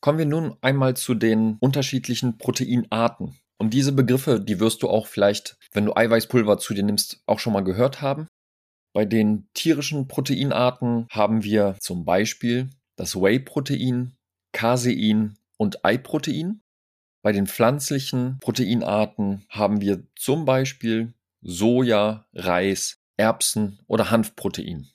Kommen 0.00 0.18
wir 0.18 0.26
nun 0.26 0.56
einmal 0.60 0.96
zu 0.96 1.14
den 1.14 1.56
unterschiedlichen 1.60 2.38
Proteinarten. 2.38 3.38
Und 3.58 3.72
diese 3.72 3.92
Begriffe, 3.92 4.40
die 4.40 4.60
wirst 4.60 4.82
du 4.82 4.88
auch 4.88 5.06
vielleicht, 5.06 5.56
wenn 5.72 5.86
du 5.86 5.96
Eiweißpulver 5.96 6.58
zu 6.58 6.74
dir 6.74 6.82
nimmst, 6.82 7.22
auch 7.26 7.38
schon 7.38 7.52
mal 7.52 7.64
gehört 7.64 8.02
haben. 8.02 8.28
Bei 8.92 9.04
den 9.04 9.48
tierischen 9.54 10.06
Proteinarten 10.06 11.06
haben 11.10 11.42
wir 11.42 11.76
zum 11.80 12.04
Beispiel 12.04 12.70
das 12.96 13.16
Whey-Protein, 13.16 14.14
Casein 14.52 15.38
und 15.56 15.84
Ei-Protein. 15.84 16.60
Bei 17.22 17.32
den 17.32 17.46
pflanzlichen 17.46 18.38
Proteinarten 18.40 19.46
haben 19.48 19.80
wir 19.80 20.06
zum 20.14 20.44
Beispiel 20.44 21.14
Soja, 21.40 22.26
Reis, 22.34 23.03
Erbsen 23.16 23.80
oder 23.86 24.10
Hanfprotein. 24.10 24.88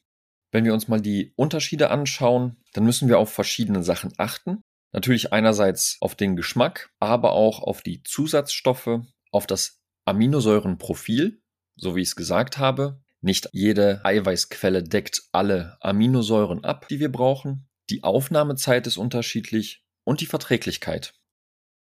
Wenn 0.51 0.65
wir 0.65 0.73
uns 0.73 0.87
mal 0.87 1.01
die 1.01 1.33
Unterschiede 1.35 1.89
anschauen, 1.91 2.57
dann 2.73 2.83
müssen 2.83 3.07
wir 3.07 3.19
auf 3.19 3.31
verschiedene 3.31 3.83
Sachen 3.83 4.13
achten. 4.17 4.61
Natürlich 4.91 5.31
einerseits 5.31 5.97
auf 6.01 6.15
den 6.15 6.35
Geschmack, 6.35 6.91
aber 6.99 7.33
auch 7.33 7.61
auf 7.61 7.81
die 7.81 8.01
Zusatzstoffe, 8.03 9.01
auf 9.31 9.45
das 9.45 9.79
Aminosäurenprofil, 10.05 11.41
so 11.75 11.95
wie 11.95 12.01
ich 12.01 12.09
es 12.09 12.15
gesagt 12.15 12.57
habe. 12.57 13.03
Nicht 13.21 13.49
jede 13.51 14.03
Eiweißquelle 14.03 14.81
deckt 14.81 15.23
alle 15.31 15.77
Aminosäuren 15.81 16.63
ab, 16.63 16.87
die 16.87 16.99
wir 16.99 17.11
brauchen. 17.11 17.69
Die 17.89 18.03
Aufnahmezeit 18.03 18.87
ist 18.87 18.97
unterschiedlich 18.97 19.83
und 20.03 20.21
die 20.21 20.25
Verträglichkeit. 20.25 21.13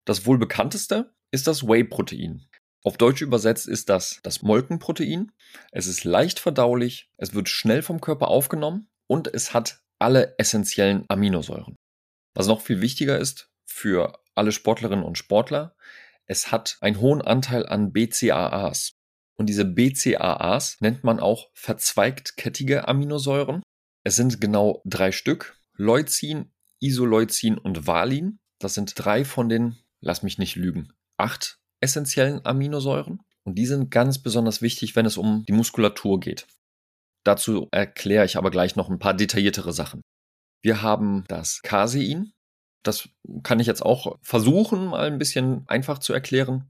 Das 0.05 0.25
wohl 0.25 0.37
bekannteste 0.37 1.15
ist 1.31 1.47
das 1.47 1.63
Whey-Protein. 1.63 2.47
Auf 2.83 2.97
Deutsch 2.97 3.21
übersetzt 3.21 3.67
ist 3.67 3.89
das 3.89 4.19
das 4.23 4.41
Molkenprotein. 4.41 5.31
Es 5.71 5.87
ist 5.87 6.03
leicht 6.05 6.39
verdaulich, 6.39 7.09
es 7.17 7.33
wird 7.33 7.49
schnell 7.49 7.81
vom 7.81 7.99
Körper 7.99 8.29
aufgenommen 8.29 8.89
und 9.07 9.27
es 9.33 9.53
hat 9.53 9.81
alle 9.99 10.35
essentiellen 10.37 11.05
Aminosäuren. 11.09 11.75
Was 12.33 12.47
noch 12.47 12.61
viel 12.61 12.79
wichtiger 12.79 13.19
ist 13.19 13.51
für 13.65 14.19
alle 14.33 14.53
Sportlerinnen 14.53 15.03
und 15.03 15.17
Sportler, 15.17 15.75
es 16.25 16.51
hat 16.51 16.77
einen 16.79 17.01
hohen 17.01 17.21
Anteil 17.21 17.65
an 17.65 17.91
BCAAs. 17.91 18.93
Und 19.35 19.47
diese 19.47 19.65
BCAAs 19.65 20.79
nennt 20.79 21.03
man 21.03 21.19
auch 21.19 21.49
verzweigtkettige 21.53 22.87
Aminosäuren. 22.87 23.61
Es 24.03 24.15
sind 24.15 24.39
genau 24.39 24.81
drei 24.85 25.11
Stück. 25.11 25.57
Leucin, 25.73 26.53
Isoleucin 26.79 27.57
und 27.57 27.87
Valin. 27.87 28.39
Das 28.59 28.73
sind 28.73 28.93
drei 28.95 29.25
von 29.25 29.49
den, 29.49 29.77
lass 30.01 30.23
mich 30.23 30.37
nicht 30.37 30.55
lügen, 30.55 30.93
acht 31.17 31.58
essentiellen 31.81 32.45
Aminosäuren 32.45 33.21
und 33.43 33.55
die 33.55 33.65
sind 33.65 33.91
ganz 33.91 34.19
besonders 34.19 34.61
wichtig, 34.61 34.95
wenn 34.95 35.05
es 35.05 35.17
um 35.17 35.45
die 35.47 35.53
Muskulatur 35.53 36.19
geht. 36.19 36.47
Dazu 37.23 37.67
erkläre 37.71 38.25
ich 38.25 38.37
aber 38.37 38.51
gleich 38.51 38.75
noch 38.75 38.89
ein 38.89 38.99
paar 38.99 39.13
detailliertere 39.13 39.73
Sachen. 39.73 40.01
Wir 40.61 40.81
haben 40.81 41.23
das 41.27 41.61
Casein. 41.61 42.33
Das 42.83 43.09
kann 43.43 43.59
ich 43.59 43.67
jetzt 43.67 43.83
auch 43.83 44.17
versuchen, 44.21 44.87
mal 44.87 45.07
ein 45.07 45.17
bisschen 45.17 45.63
einfach 45.67 45.99
zu 45.99 46.13
erklären. 46.13 46.69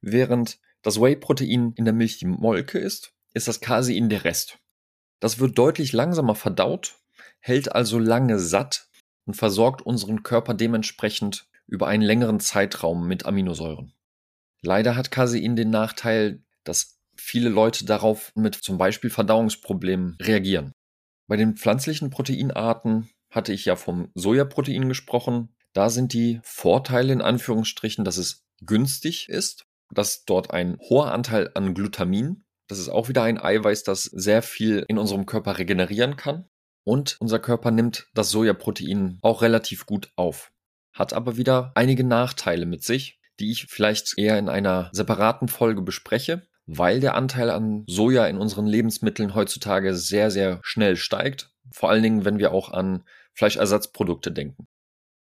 Während 0.00 0.58
das 0.82 1.00
Whey-Protein 1.00 1.72
in 1.76 1.84
der 1.84 1.94
Milch 1.94 2.18
die 2.18 2.26
Molke 2.26 2.78
ist, 2.78 3.12
ist 3.34 3.48
das 3.48 3.60
Casein 3.60 4.08
der 4.08 4.24
Rest. 4.24 4.58
Das 5.20 5.38
wird 5.38 5.58
deutlich 5.58 5.92
langsamer 5.92 6.34
verdaut, 6.34 6.96
hält 7.40 7.72
also 7.72 7.98
lange 7.98 8.38
satt 8.38 8.88
und 9.26 9.34
versorgt 9.34 9.82
unseren 9.82 10.22
Körper 10.22 10.54
dementsprechend 10.54 11.48
über 11.66 11.86
einen 11.86 12.02
längeren 12.02 12.40
Zeitraum 12.40 13.06
mit 13.06 13.26
Aminosäuren. 13.26 13.92
Leider 14.62 14.96
hat 14.96 15.10
Casein 15.10 15.56
den 15.56 15.70
Nachteil, 15.70 16.42
dass 16.64 16.98
viele 17.16 17.48
Leute 17.48 17.84
darauf 17.84 18.32
mit 18.34 18.54
zum 18.54 18.78
Beispiel 18.78 19.10
Verdauungsproblemen 19.10 20.16
reagieren. 20.20 20.72
Bei 21.28 21.36
den 21.36 21.56
pflanzlichen 21.56 22.10
Proteinarten 22.10 23.10
hatte 23.30 23.52
ich 23.52 23.64
ja 23.64 23.76
vom 23.76 24.10
Sojaprotein 24.14 24.88
gesprochen. 24.88 25.54
Da 25.74 25.90
sind 25.90 26.12
die 26.12 26.40
Vorteile 26.42 27.12
in 27.12 27.20
Anführungsstrichen, 27.20 28.04
dass 28.04 28.16
es 28.16 28.46
günstig 28.64 29.28
ist, 29.28 29.66
dass 29.92 30.24
dort 30.24 30.50
ein 30.50 30.78
hoher 30.80 31.12
Anteil 31.12 31.50
an 31.54 31.74
Glutamin, 31.74 32.44
das 32.68 32.78
ist 32.78 32.88
auch 32.88 33.08
wieder 33.08 33.22
ein 33.22 33.38
Eiweiß, 33.38 33.84
das 33.84 34.04
sehr 34.04 34.42
viel 34.42 34.84
in 34.88 34.98
unserem 34.98 35.26
Körper 35.26 35.58
regenerieren 35.58 36.16
kann. 36.16 36.48
Und 36.84 37.16
unser 37.20 37.38
Körper 37.38 37.70
nimmt 37.70 38.08
das 38.14 38.30
Sojaprotein 38.30 39.18
auch 39.22 39.42
relativ 39.42 39.84
gut 39.84 40.10
auf. 40.16 40.52
Hat 40.94 41.12
aber 41.12 41.36
wieder 41.36 41.72
einige 41.74 42.04
Nachteile 42.04 42.64
mit 42.64 42.82
sich, 42.82 43.18
die 43.40 43.50
ich 43.50 43.66
vielleicht 43.66 44.18
eher 44.18 44.38
in 44.38 44.48
einer 44.48 44.90
separaten 44.92 45.48
Folge 45.48 45.82
bespreche, 45.82 46.46
weil 46.66 47.00
der 47.00 47.14
Anteil 47.14 47.50
an 47.50 47.84
Soja 47.86 48.26
in 48.26 48.36
unseren 48.36 48.66
Lebensmitteln 48.66 49.34
heutzutage 49.34 49.94
sehr, 49.94 50.30
sehr 50.30 50.60
schnell 50.62 50.96
steigt. 50.96 51.50
Vor 51.72 51.90
allen 51.90 52.02
Dingen, 52.02 52.24
wenn 52.24 52.38
wir 52.38 52.52
auch 52.52 52.70
an 52.70 53.04
Fleischersatzprodukte 53.34 54.32
denken. 54.32 54.66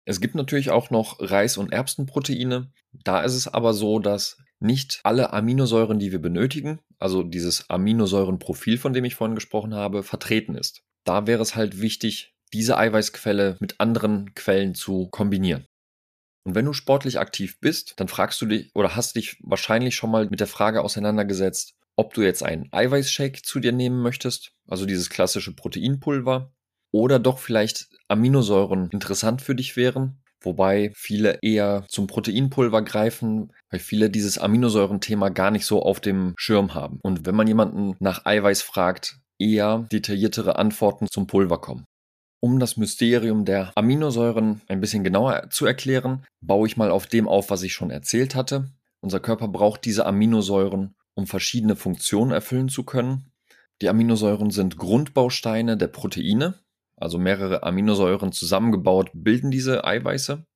Es 0.05 0.21
gibt 0.21 0.35
natürlich 0.37 0.71
auch 0.71 0.91
noch 0.91 1.17
Reis- 1.19 1.59
und 1.59 1.73
Erbsenproteine. 1.73 2.71
Da 2.93 3.23
ist 3.23 3.35
es 3.35 3.49
aber 3.49 3.75
so, 3.75 3.99
dass 3.99 4.39
nicht 4.61 5.01
alle 5.03 5.33
Aminosäuren, 5.33 5.99
die 5.99 6.13
wir 6.13 6.21
benötigen, 6.21 6.81
also 6.99 7.23
dieses 7.23 7.69
Aminosäurenprofil, 7.69 8.79
von 8.79 8.93
dem 8.93 9.05
ich 9.05 9.17
vorhin 9.17 9.35
gesprochen 9.35 9.75
habe, 9.75 10.03
vertreten 10.03 10.55
ist. 10.55 10.83
Da 11.05 11.27
wäre 11.27 11.43
es 11.43 11.57
halt 11.57 11.81
wichtig, 11.81 12.35
diese 12.53 12.79
Eiweißquelle 12.79 13.57
mit 13.61 13.81
anderen 13.81 14.33
Quellen 14.35 14.75
zu 14.75 15.09
kombinieren. 15.09 15.67
Und 16.47 16.55
wenn 16.55 16.65
du 16.65 16.73
sportlich 16.73 17.19
aktiv 17.19 17.59
bist, 17.61 17.95
dann 17.97 18.07
fragst 18.07 18.41
du 18.41 18.47
dich 18.47 18.71
oder 18.73 18.95
hast 18.95 19.17
dich 19.17 19.37
wahrscheinlich 19.43 19.97
schon 19.97 20.13
mal 20.13 20.29
mit 20.31 20.39
der 20.39 20.47
Frage 20.47 20.83
auseinandergesetzt, 20.83 21.75
ob 21.97 22.15
du 22.15 22.23
jetzt 22.23 22.45
einen 22.45 22.69
Eiweißshake 22.71 23.43
zu 23.43 23.59
dir 23.59 23.73
nehmen 23.73 24.01
möchtest, 24.01 24.53
also 24.69 24.87
dieses 24.87 25.11
klassische 25.11 25.57
Proteinpulver, 25.57 26.53
oder 26.93 27.19
doch 27.19 27.41
vielleicht 27.41 27.89
Aminosäuren 28.07 28.91
interessant 28.91 29.43
für 29.43 29.57
dich 29.57 29.77
wären, 29.77 30.23
wobei 30.41 30.93
viele 30.95 31.41
eher 31.43 31.85
zum 31.89 32.07
Proteinpulver 32.07 32.83
greifen, 32.83 33.53
weil 33.71 33.81
viele 33.81 34.09
dieses 34.09 34.39
Aminosäurenthema 34.39 35.31
gar 35.31 35.51
nicht 35.51 35.67
so 35.67 35.83
auf 35.83 35.99
dem 35.99 36.35
Schirm 36.37 36.75
haben. 36.75 37.01
Und 37.03 37.27
wenn 37.27 37.35
man 37.35 37.49
jemanden 37.49 37.97
nach 37.99 38.25
Eiweiß 38.25 38.63
fragt, 38.63 39.19
eher 39.37 39.89
detailliertere 39.91 40.57
Antworten 40.57 41.09
zum 41.11 41.27
Pulver 41.27 41.61
kommen. 41.61 41.87
Um 42.47 42.61
das 42.61 42.77
Mysterium 42.77 43.45
der 43.45 43.73
Aminosäuren 43.75 44.63
ein 44.69 44.81
bisschen 44.81 45.03
genauer 45.03 45.51
zu 45.51 45.67
erklären, 45.67 46.25
baue 46.41 46.69
ich 46.69 46.77
mal 46.77 46.93
auf 46.93 47.09
dem 47.09 47.27
auf, 47.27 47.51
was 47.51 47.65
ich 47.65 47.73
schon 47.73 47.91
erzählt 47.91 48.37
hatte. 48.37 48.71
Unser 49.01 49.19
Körper 49.19 49.49
braucht 49.49 49.85
diese 49.85 50.07
Aminosäuren, 50.07 50.95
um 51.15 51.27
verschiedene 51.27 51.75
Funktionen 51.75 52.31
erfüllen 52.31 52.69
zu 52.69 52.85
können. 52.85 53.33
Die 53.83 53.89
Aminosäuren 53.89 54.53
sind 54.53 54.77
Grundbausteine 54.77 55.77
der 55.77 55.89
Proteine, 55.89 56.55
also 56.95 57.19
mehrere 57.19 57.65
Aminosäuren 57.65 58.31
zusammengebaut 58.31 59.11
bilden 59.13 59.51
diese 59.51 59.85
Eiweiße. 59.85 60.47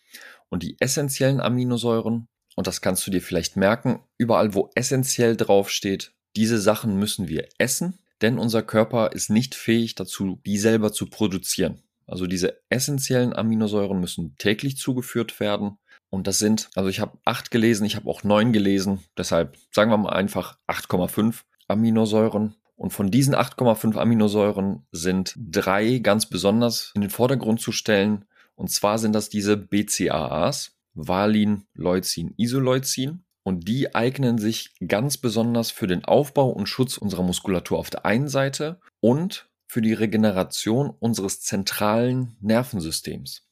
Und 0.49 0.63
die 0.63 0.77
essentiellen 0.79 1.41
Aminosäuren, 1.41 2.29
und 2.55 2.67
das 2.69 2.83
kannst 2.83 3.05
du 3.05 3.11
dir 3.11 3.21
vielleicht 3.21 3.57
merken, 3.57 3.99
überall 4.17 4.55
wo 4.55 4.71
essentiell 4.77 5.37
draufsteht, 5.37 6.13
diese 6.37 6.61
Sachen 6.61 7.01
müssen 7.01 7.27
wir 7.27 7.49
essen, 7.59 7.99
denn 8.23 8.39
unser 8.39 8.63
Körper 8.63 9.13
ist 9.13 9.31
nicht 9.31 9.55
fähig 9.55 9.95
dazu, 9.95 10.41
die 10.45 10.59
selber 10.59 10.93
zu 10.93 11.07
produzieren. 11.07 11.83
Also 12.07 12.27
diese 12.27 12.61
essentiellen 12.71 13.35
Aminosäuren 13.35 14.01
müssen 14.01 14.35
täglich 14.37 14.77
zugeführt 14.77 15.39
werden. 15.39 15.79
Und 16.09 16.27
das 16.27 16.41
sind, 16.41 16.69
also 16.75 16.89
ich 16.89 16.99
habe 16.99 17.19
acht 17.25 17.53
gelesen, 17.53 17.85
ich 17.85 17.95
habe 17.95 18.11
auch 18.11 18.25
neun 18.25 18.53
gelesen. 18.53 18.99
Deshalb 19.17 19.57
sagen 19.71 19.93
wir 19.93 19.97
mal 19.97 20.13
einfach 20.13 20.59
8,5 20.67 21.43
Aminosäuren. 21.69 22.57
Und 22.75 22.93
von 22.93 23.11
diesen 23.11 23.35
8,5 23.35 23.97
Aminosäuren 23.97 24.87
sind 24.91 25.35
drei 25.37 25.99
ganz 25.99 26.27
besonders 26.27 26.91
in 26.95 27.03
den 27.03 27.11
Vordergrund 27.11 27.61
zu 27.61 27.71
stellen. 27.71 28.25
Und 28.57 28.71
zwar 28.71 28.99
sind 28.99 29.13
das 29.13 29.29
diese 29.29 29.57
BCAAs, 29.57 30.73
Valin, 30.95 31.65
Leucin, 31.75 32.35
Isoleucin. 32.37 33.23
Und 33.43 33.69
die 33.69 33.95
eignen 33.95 34.39
sich 34.39 34.75
ganz 34.87 35.17
besonders 35.17 35.71
für 35.71 35.87
den 35.87 36.05
Aufbau 36.05 36.51
und 36.51 36.69
Schutz 36.69 36.99
unserer 36.99 37.23
Muskulatur 37.23 37.79
auf 37.79 37.91
der 37.91 38.05
einen 38.05 38.29
Seite 38.29 38.81
und 39.01 39.49
für 39.67 39.81
die 39.81 39.93
Regeneration 39.93 40.91
unseres 40.91 41.41
zentralen 41.41 42.37
Nervensystems. 42.41 43.47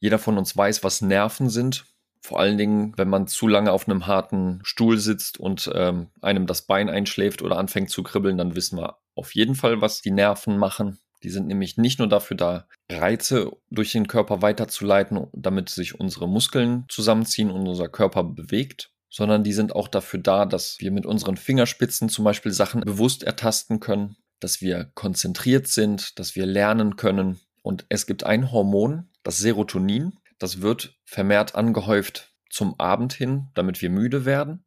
Jeder 0.00 0.18
von 0.18 0.38
uns 0.38 0.56
weiß, 0.56 0.82
was 0.82 1.02
Nerven 1.02 1.48
sind. 1.48 1.84
Vor 2.20 2.40
allen 2.40 2.56
Dingen, 2.56 2.92
wenn 2.96 3.08
man 3.08 3.26
zu 3.26 3.48
lange 3.48 3.70
auf 3.70 3.86
einem 3.86 4.06
harten 4.06 4.60
Stuhl 4.64 4.98
sitzt 4.98 5.38
und 5.38 5.70
ähm, 5.74 6.08
einem 6.20 6.46
das 6.46 6.62
Bein 6.62 6.88
einschläft 6.88 7.42
oder 7.42 7.58
anfängt 7.58 7.90
zu 7.90 8.02
kribbeln, 8.02 8.38
dann 8.38 8.56
wissen 8.56 8.78
wir 8.78 8.98
auf 9.14 9.34
jeden 9.34 9.54
Fall, 9.54 9.80
was 9.80 10.00
die 10.00 10.10
Nerven 10.10 10.56
machen. 10.56 10.98
Die 11.22 11.30
sind 11.30 11.46
nämlich 11.46 11.76
nicht 11.76 11.98
nur 11.98 12.08
dafür 12.08 12.36
da, 12.36 12.66
Reize 12.90 13.52
durch 13.70 13.92
den 13.92 14.08
Körper 14.08 14.42
weiterzuleiten, 14.42 15.28
damit 15.32 15.68
sich 15.68 15.98
unsere 16.00 16.28
Muskeln 16.28 16.84
zusammenziehen 16.88 17.50
und 17.50 17.68
unser 17.68 17.88
Körper 17.88 18.24
bewegt, 18.24 18.90
sondern 19.12 19.44
die 19.44 19.52
sind 19.52 19.76
auch 19.76 19.88
dafür 19.88 20.20
da, 20.20 20.46
dass 20.46 20.80
wir 20.80 20.90
mit 20.90 21.04
unseren 21.04 21.36
Fingerspitzen 21.36 22.08
zum 22.08 22.24
Beispiel 22.24 22.50
Sachen 22.50 22.80
bewusst 22.80 23.22
ertasten 23.22 23.78
können, 23.78 24.16
dass 24.40 24.62
wir 24.62 24.90
konzentriert 24.94 25.68
sind, 25.68 26.18
dass 26.18 26.34
wir 26.34 26.46
lernen 26.46 26.96
können. 26.96 27.38
Und 27.62 27.84
es 27.90 28.06
gibt 28.06 28.24
ein 28.24 28.50
Hormon, 28.50 29.10
das 29.22 29.36
Serotonin, 29.36 30.18
das 30.38 30.62
wird 30.62 30.98
vermehrt 31.04 31.54
angehäuft 31.54 32.32
zum 32.48 32.80
Abend 32.80 33.12
hin, 33.12 33.50
damit 33.54 33.82
wir 33.82 33.90
müde 33.90 34.24
werden. 34.24 34.64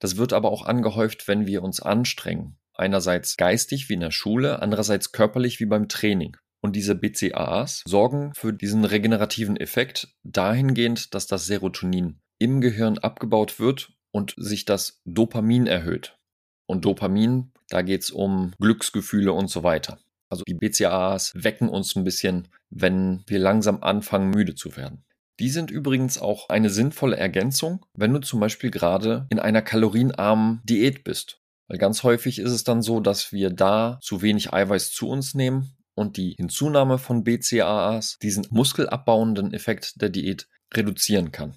Das 0.00 0.16
wird 0.16 0.32
aber 0.32 0.50
auch 0.50 0.66
angehäuft, 0.66 1.28
wenn 1.28 1.46
wir 1.46 1.62
uns 1.62 1.80
anstrengen. 1.80 2.58
Einerseits 2.74 3.36
geistig 3.36 3.88
wie 3.88 3.94
in 3.94 4.00
der 4.00 4.10
Schule, 4.10 4.60
andererseits 4.60 5.12
körperlich 5.12 5.60
wie 5.60 5.66
beim 5.66 5.88
Training. 5.88 6.36
Und 6.60 6.74
diese 6.74 6.96
BCAAs 6.96 7.82
sorgen 7.86 8.32
für 8.34 8.52
diesen 8.52 8.84
regenerativen 8.84 9.56
Effekt 9.56 10.08
dahingehend, 10.24 11.14
dass 11.14 11.26
das 11.26 11.46
Serotonin 11.46 12.20
im 12.38 12.60
Gehirn 12.60 12.98
abgebaut 12.98 13.58
wird 13.58 13.92
und 14.10 14.34
sich 14.36 14.64
das 14.64 15.00
Dopamin 15.04 15.66
erhöht. 15.66 16.18
Und 16.66 16.84
Dopamin 16.84 17.52
da 17.68 17.82
geht 17.82 18.02
es 18.02 18.10
um 18.10 18.52
Glücksgefühle 18.60 19.32
und 19.32 19.48
so 19.48 19.62
weiter. 19.62 19.98
Also 20.30 20.44
die 20.46 20.54
BCAAs 20.54 21.32
wecken 21.34 21.68
uns 21.68 21.94
ein 21.96 22.04
bisschen, 22.04 22.48
wenn 22.70 23.22
wir 23.26 23.38
langsam 23.38 23.82
anfangen, 23.82 24.30
müde 24.30 24.54
zu 24.54 24.76
werden. 24.76 25.04
Die 25.40 25.50
sind 25.50 25.70
übrigens 25.70 26.18
auch 26.18 26.48
eine 26.48 26.70
sinnvolle 26.70 27.16
Ergänzung, 27.16 27.84
wenn 27.94 28.12
du 28.12 28.20
zum 28.20 28.40
Beispiel 28.40 28.70
gerade 28.70 29.26
in 29.30 29.38
einer 29.38 29.62
kalorienarmen 29.62 30.60
Diät 30.64 31.04
bist. 31.04 31.40
Weil 31.66 31.78
ganz 31.78 32.02
häufig 32.02 32.38
ist 32.38 32.52
es 32.52 32.62
dann 32.62 32.82
so, 32.82 33.00
dass 33.00 33.32
wir 33.32 33.50
da 33.50 33.98
zu 34.02 34.22
wenig 34.22 34.52
Eiweiß 34.52 34.92
zu 34.92 35.08
uns 35.08 35.34
nehmen 35.34 35.76
und 35.94 36.16
die 36.16 36.34
Hinzunahme 36.36 36.98
von 36.98 37.24
BCAAs 37.24 38.18
diesen 38.20 38.46
muskelabbauenden 38.50 39.52
Effekt 39.52 40.00
der 40.00 40.10
Diät 40.10 40.48
reduzieren 40.72 41.32
kann. 41.32 41.54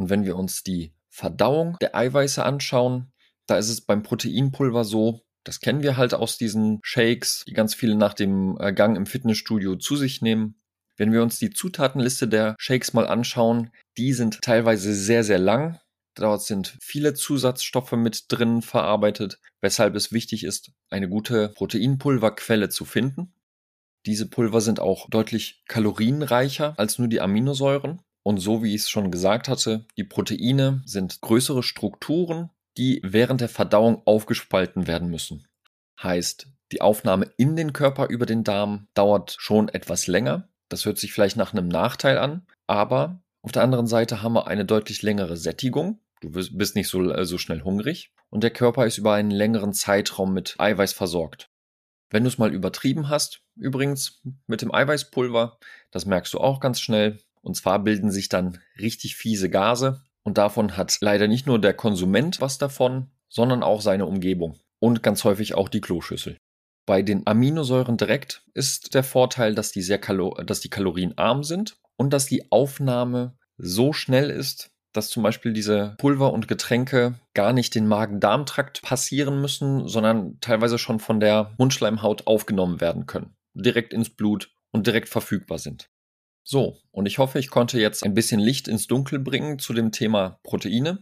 Und 0.00 0.08
wenn 0.08 0.24
wir 0.24 0.36
uns 0.36 0.62
die 0.62 0.94
Verdauung 1.10 1.76
der 1.82 1.94
Eiweiße 1.94 2.42
anschauen, 2.42 3.12
da 3.46 3.58
ist 3.58 3.68
es 3.68 3.82
beim 3.82 4.02
Proteinpulver 4.02 4.82
so, 4.82 5.20
das 5.44 5.60
kennen 5.60 5.82
wir 5.82 5.98
halt 5.98 6.14
aus 6.14 6.38
diesen 6.38 6.80
Shakes, 6.82 7.44
die 7.46 7.52
ganz 7.52 7.74
viele 7.74 7.96
nach 7.96 8.14
dem 8.14 8.56
äh, 8.58 8.72
Gang 8.72 8.96
im 8.96 9.04
Fitnessstudio 9.04 9.76
zu 9.76 9.96
sich 9.96 10.22
nehmen. 10.22 10.54
Wenn 10.96 11.12
wir 11.12 11.22
uns 11.22 11.38
die 11.38 11.50
Zutatenliste 11.50 12.28
der 12.28 12.56
Shakes 12.58 12.94
mal 12.94 13.06
anschauen, 13.06 13.72
die 13.98 14.14
sind 14.14 14.40
teilweise 14.40 14.94
sehr, 14.94 15.22
sehr 15.22 15.38
lang. 15.38 15.78
Dort 16.14 16.44
sind 16.44 16.78
viele 16.80 17.12
Zusatzstoffe 17.12 17.92
mit 17.92 18.24
drin 18.28 18.62
verarbeitet, 18.62 19.38
weshalb 19.60 19.94
es 19.96 20.12
wichtig 20.12 20.44
ist, 20.44 20.72
eine 20.88 21.10
gute 21.10 21.50
Proteinpulverquelle 21.50 22.70
zu 22.70 22.86
finden. 22.86 23.34
Diese 24.06 24.30
Pulver 24.30 24.62
sind 24.62 24.80
auch 24.80 25.10
deutlich 25.10 25.62
kalorienreicher 25.68 26.72
als 26.78 26.98
nur 26.98 27.08
die 27.08 27.20
Aminosäuren. 27.20 28.00
Und 28.30 28.38
so 28.38 28.62
wie 28.62 28.76
ich 28.76 28.82
es 28.82 28.88
schon 28.88 29.10
gesagt 29.10 29.48
hatte, 29.48 29.86
die 29.96 30.04
Proteine 30.04 30.82
sind 30.86 31.20
größere 31.20 31.64
Strukturen, 31.64 32.50
die 32.76 33.00
während 33.02 33.40
der 33.40 33.48
Verdauung 33.48 34.02
aufgespalten 34.04 34.86
werden 34.86 35.10
müssen. 35.10 35.48
Heißt, 36.00 36.46
die 36.70 36.80
Aufnahme 36.80 37.32
in 37.38 37.56
den 37.56 37.72
Körper 37.72 38.06
über 38.06 38.26
den 38.26 38.44
Darm 38.44 38.86
dauert 38.94 39.34
schon 39.36 39.68
etwas 39.68 40.06
länger. 40.06 40.48
Das 40.68 40.84
hört 40.84 40.98
sich 40.98 41.12
vielleicht 41.12 41.36
nach 41.36 41.52
einem 41.52 41.66
Nachteil 41.66 42.18
an, 42.18 42.46
aber 42.68 43.20
auf 43.42 43.50
der 43.50 43.64
anderen 43.64 43.88
Seite 43.88 44.22
haben 44.22 44.34
wir 44.34 44.46
eine 44.46 44.64
deutlich 44.64 45.02
längere 45.02 45.36
Sättigung. 45.36 45.98
Du 46.20 46.30
bist 46.30 46.76
nicht 46.76 46.86
so, 46.86 47.10
äh, 47.10 47.24
so 47.24 47.36
schnell 47.36 47.62
hungrig 47.62 48.12
und 48.28 48.44
der 48.44 48.52
Körper 48.52 48.86
ist 48.86 48.98
über 48.98 49.14
einen 49.14 49.32
längeren 49.32 49.72
Zeitraum 49.72 50.32
mit 50.32 50.54
Eiweiß 50.56 50.92
versorgt. 50.92 51.50
Wenn 52.10 52.22
du 52.22 52.28
es 52.28 52.38
mal 52.38 52.54
übertrieben 52.54 53.08
hast, 53.08 53.42
übrigens 53.56 54.22
mit 54.46 54.62
dem 54.62 54.72
Eiweißpulver, 54.72 55.58
das 55.90 56.06
merkst 56.06 56.32
du 56.32 56.38
auch 56.38 56.60
ganz 56.60 56.80
schnell. 56.80 57.18
Und 57.42 57.56
zwar 57.56 57.78
bilden 57.78 58.10
sich 58.10 58.28
dann 58.28 58.58
richtig 58.78 59.16
fiese 59.16 59.50
Gase, 59.50 60.02
und 60.22 60.38
davon 60.38 60.76
hat 60.76 60.96
leider 61.00 61.28
nicht 61.28 61.46
nur 61.46 61.58
der 61.58 61.74
Konsument 61.74 62.40
was 62.40 62.58
davon, 62.58 63.10
sondern 63.28 63.62
auch 63.62 63.80
seine 63.80 64.06
Umgebung 64.06 64.58
und 64.78 65.02
ganz 65.02 65.24
häufig 65.24 65.54
auch 65.54 65.68
die 65.68 65.80
Kloschüssel. 65.80 66.36
Bei 66.86 67.02
den 67.02 67.26
Aminosäuren 67.26 67.96
direkt 67.96 68.42
ist 68.54 68.94
der 68.94 69.04
Vorteil, 69.04 69.54
dass 69.54 69.70
die, 69.70 69.82
sehr 69.82 69.98
Kalo 69.98 70.34
dass 70.44 70.60
die 70.60 70.70
kalorienarm 70.70 71.44
sind 71.44 71.76
und 71.96 72.12
dass 72.12 72.26
die 72.26 72.50
Aufnahme 72.50 73.36
so 73.58 73.92
schnell 73.92 74.30
ist, 74.30 74.70
dass 74.92 75.08
zum 75.08 75.22
Beispiel 75.22 75.52
diese 75.52 75.94
Pulver 75.98 76.32
und 76.32 76.48
Getränke 76.48 77.14
gar 77.34 77.52
nicht 77.52 77.74
den 77.74 77.86
Magen-Darm-Trakt 77.86 78.82
passieren 78.82 79.40
müssen, 79.40 79.86
sondern 79.86 80.40
teilweise 80.40 80.78
schon 80.78 80.98
von 80.98 81.20
der 81.20 81.54
Mundschleimhaut 81.58 82.26
aufgenommen 82.26 82.80
werden 82.80 83.06
können, 83.06 83.36
direkt 83.54 83.92
ins 83.92 84.10
Blut 84.10 84.50
und 84.72 84.86
direkt 84.86 85.08
verfügbar 85.08 85.58
sind. 85.58 85.89
So, 86.52 86.82
und 86.90 87.06
ich 87.06 87.18
hoffe, 87.18 87.38
ich 87.38 87.48
konnte 87.48 87.78
jetzt 87.78 88.02
ein 88.02 88.12
bisschen 88.12 88.40
Licht 88.40 88.66
ins 88.66 88.88
Dunkel 88.88 89.20
bringen 89.20 89.60
zu 89.60 89.72
dem 89.72 89.92
Thema 89.92 90.40
Proteine. 90.42 91.00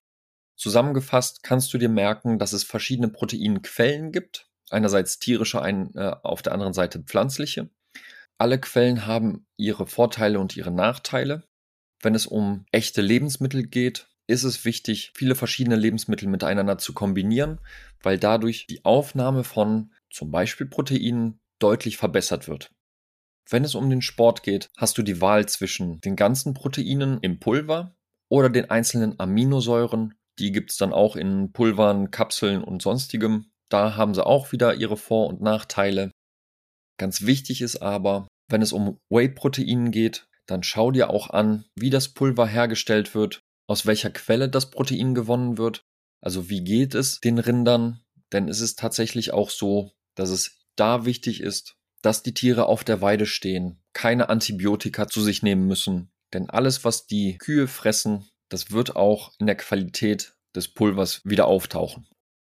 Zusammengefasst 0.59 1.43
kannst 1.43 1.73
du 1.73 1.79
dir 1.79 1.89
merken, 1.89 2.39
dass 2.39 2.53
es 2.53 2.65
verschiedene 2.65 3.09
Proteinquellen 3.09 4.13
gibt. 4.13 4.51
Einerseits 4.69 5.19
tierische, 5.19 5.63
ein, 5.63 5.95
äh, 5.95 6.15
auf 6.23 6.43
der 6.43 6.53
anderen 6.53 6.75
Seite 6.75 7.01
pflanzliche. 7.01 7.71
Alle 8.37 8.61
Quellen 8.61 9.07
haben 9.07 9.47
ihre 9.57 9.87
Vorteile 9.87 10.39
und 10.39 10.55
ihre 10.55 10.71
Nachteile. 10.71 11.45
Wenn 12.03 12.15
es 12.15 12.27
um 12.27 12.67
echte 12.71 13.01
Lebensmittel 13.01 13.67
geht, 13.67 14.07
ist 14.27 14.45
es 14.45 14.67
wichtig, 14.67 15.13
viele 15.15 15.35
verschiedene 15.35 15.77
Lebensmittel 15.77 16.29
miteinander 16.29 16.77
zu 16.77 16.93
kombinieren, 16.93 17.59
weil 18.03 18.19
dadurch 18.19 18.67
die 18.67 18.85
Aufnahme 18.85 19.45
von 19.45 19.95
zum 20.11 20.31
Beispiel 20.31 20.67
Proteinen 20.67 21.41
deutlich 21.59 21.97
verbessert 21.97 22.49
wird. 22.49 22.71
Wenn 23.51 23.65
es 23.65 23.75
um 23.75 23.89
den 23.89 24.03
Sport 24.03 24.43
geht, 24.43 24.69
hast 24.77 24.99
du 24.99 25.03
die 25.03 25.21
Wahl 25.21 25.49
zwischen 25.49 26.01
den 26.01 26.17
ganzen 26.17 26.53
Proteinen 26.53 27.19
im 27.23 27.41
Pulver 27.41 27.97
oder 28.29 28.51
den 28.51 28.69
einzelnen 28.69 29.19
Aminosäuren. 29.19 30.15
Die 30.39 30.53
gibt 30.53 30.71
es 30.71 30.77
dann 30.77 30.93
auch 30.93 31.17
in 31.17 31.53
Pulvern, 31.53 32.11
Kapseln 32.11 32.63
und 32.63 32.83
sonstigem. 32.83 33.51
Da 33.71 33.97
haben 33.97 34.15
sie 34.15 34.25
auch 34.25 34.53
wieder 34.53 34.75
ihre 34.75 34.97
Vor- 34.97 35.29
und 35.29 35.41
Nachteile. 35.41 36.11
Ganz 36.99 37.23
wichtig 37.23 37.63
ist 37.63 37.77
aber, 37.77 38.29
wenn 38.51 38.61
es 38.61 38.73
um 38.73 38.99
Whey-Proteinen 39.11 39.91
geht, 39.91 40.27
dann 40.47 40.63
schau 40.63 40.91
dir 40.91 41.11
auch 41.11 41.31
an, 41.31 41.65
wie 41.75 41.91
das 41.91 42.09
Pulver 42.09 42.47
hergestellt 42.47 43.15
wird, 43.15 43.41
aus 43.67 43.87
welcher 43.87 44.11
Quelle 44.11 44.49
das 44.49 44.71
Protein 44.71 45.15
gewonnen 45.15 45.59
wird. 45.59 45.83
Also 46.21 46.51
wie 46.51 46.65
geht 46.65 46.95
es 46.95 47.21
den 47.21 47.39
Rindern? 47.39 48.01
Denn 48.33 48.49
es 48.49 48.61
ist 48.61 48.79
tatsächlich 48.79 49.33
auch 49.33 49.51
so, 49.51 49.93
dass 50.17 50.31
es 50.31 50.59
da 50.77 51.05
wichtig 51.05 51.41
ist, 51.41 51.78
dass 52.03 52.23
die 52.23 52.35
Tiere 52.35 52.67
auf 52.67 52.85
der 52.85 53.01
Weide 53.01 53.27
stehen, 53.27 53.83
keine 53.93 54.29
Antibiotika 54.29 55.09
zu 55.09 55.21
sich 55.21 55.43
nehmen 55.43 55.67
müssen. 55.67 56.11
Denn 56.33 56.51
alles, 56.51 56.85
was 56.85 57.07
die 57.07 57.39
Kühe 57.39 57.67
fressen, 57.67 58.29
das 58.49 58.71
wird 58.71 58.97
auch 58.97 59.33
in 59.39 59.47
der 59.47 59.57
Qualität 59.57 60.35
des 60.55 60.69
Pulvers 60.69 61.21
wieder 61.25 61.47
auftauchen. 61.47 62.07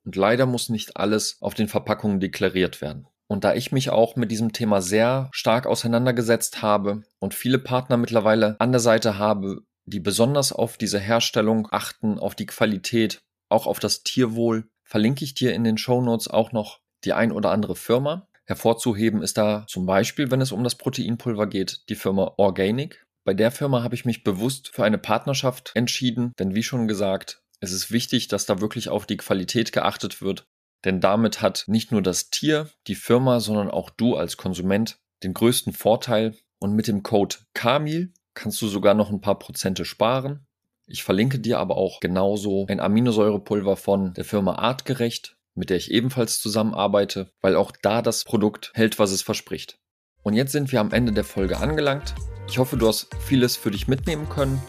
Und 0.05 0.15
leider 0.15 0.45
muss 0.45 0.69
nicht 0.69 0.97
alles 0.97 1.37
auf 1.41 1.53
den 1.53 1.67
Verpackungen 1.67 2.19
deklariert 2.19 2.81
werden. 2.81 3.07
Und 3.27 3.43
da 3.43 3.53
ich 3.53 3.71
mich 3.71 3.89
auch 3.89 4.15
mit 4.15 4.31
diesem 4.31 4.53
Thema 4.53 4.81
sehr 4.81 5.29
stark 5.31 5.65
auseinandergesetzt 5.65 6.61
habe 6.61 7.03
und 7.19 7.33
viele 7.33 7.57
Partner 7.57 7.97
mittlerweile 7.97 8.55
an 8.59 8.71
der 8.71 8.81
Seite 8.81 9.17
habe, 9.17 9.61
die 9.85 9.99
besonders 9.99 10.51
auf 10.51 10.77
diese 10.77 10.99
Herstellung 10.99 11.67
achten, 11.71 12.19
auf 12.19 12.35
die 12.35 12.45
Qualität, 12.45 13.21
auch 13.49 13.65
auf 13.65 13.79
das 13.79 14.03
Tierwohl, 14.03 14.69
verlinke 14.83 15.23
ich 15.23 15.33
dir 15.33 15.53
in 15.53 15.63
den 15.63 15.77
Show 15.77 16.01
Notes 16.01 16.27
auch 16.27 16.51
noch 16.51 16.79
die 17.05 17.13
ein 17.13 17.31
oder 17.31 17.51
andere 17.51 17.75
Firma, 17.75 18.27
Hervorzuheben 18.45 19.21
ist 19.21 19.37
da 19.37 19.65
zum 19.67 19.85
Beispiel, 19.85 20.31
wenn 20.31 20.41
es 20.41 20.51
um 20.51 20.63
das 20.63 20.75
Proteinpulver 20.75 21.47
geht, 21.47 21.89
die 21.89 21.95
Firma 21.95 22.33
Organic. 22.37 23.05
Bei 23.25 23.33
der 23.33 23.51
Firma 23.51 23.83
habe 23.83 23.95
ich 23.95 24.05
mich 24.05 24.23
bewusst 24.23 24.69
für 24.73 24.83
eine 24.83 24.97
Partnerschaft 24.97 25.71
entschieden, 25.75 26.33
denn 26.39 26.55
wie 26.55 26.63
schon 26.63 26.87
gesagt, 26.87 27.41
es 27.61 27.71
ist 27.71 27.91
wichtig, 27.91 28.27
dass 28.27 28.45
da 28.45 28.59
wirklich 28.59 28.89
auf 28.89 29.05
die 29.05 29.15
Qualität 29.15 29.71
geachtet 29.71 30.21
wird. 30.21 30.45
Denn 30.83 30.99
damit 30.99 31.41
hat 31.41 31.63
nicht 31.67 31.93
nur 31.93 32.01
das 32.01 32.29
Tier, 32.29 32.69
die 32.87 32.95
Firma, 32.95 33.39
sondern 33.39 33.71
auch 33.71 33.89
du 33.89 34.17
als 34.17 34.35
Konsument 34.35 34.97
den 35.23 35.33
größten 35.33 35.71
Vorteil. 35.71 36.35
Und 36.59 36.73
mit 36.73 36.87
dem 36.87 37.03
Code 37.03 37.37
KAMIL 37.53 38.13
kannst 38.33 38.61
du 38.61 38.67
sogar 38.67 38.93
noch 38.93 39.09
ein 39.09 39.21
paar 39.21 39.39
Prozente 39.39 39.85
sparen. 39.85 40.45
Ich 40.85 41.03
verlinke 41.03 41.39
dir 41.39 41.59
aber 41.59 41.77
auch 41.77 42.01
genauso 42.01 42.65
ein 42.67 42.79
Aminosäurepulver 42.79 43.77
von 43.77 44.13
der 44.13 44.25
Firma 44.25 44.55
Artgerecht, 44.55 45.37
mit 45.55 45.69
der 45.69 45.77
ich 45.77 45.91
ebenfalls 45.91 46.39
zusammenarbeite, 46.39 47.31
weil 47.41 47.55
auch 47.55 47.71
da 47.81 48.01
das 48.01 48.23
Produkt 48.23 48.71
hält, 48.73 48.99
was 48.99 49.11
es 49.11 49.21
verspricht. 49.21 49.77
Und 50.23 50.33
jetzt 50.33 50.51
sind 50.51 50.71
wir 50.71 50.79
am 50.79 50.91
Ende 50.91 51.11
der 51.11 51.23
Folge 51.23 51.57
angelangt. 51.57 52.15
Ich 52.47 52.57
hoffe, 52.57 52.77
du 52.77 52.87
hast 52.87 53.09
vieles 53.19 53.57
für 53.57 53.71
dich 53.71 53.87
mitnehmen 53.87 54.29
können. 54.29 54.61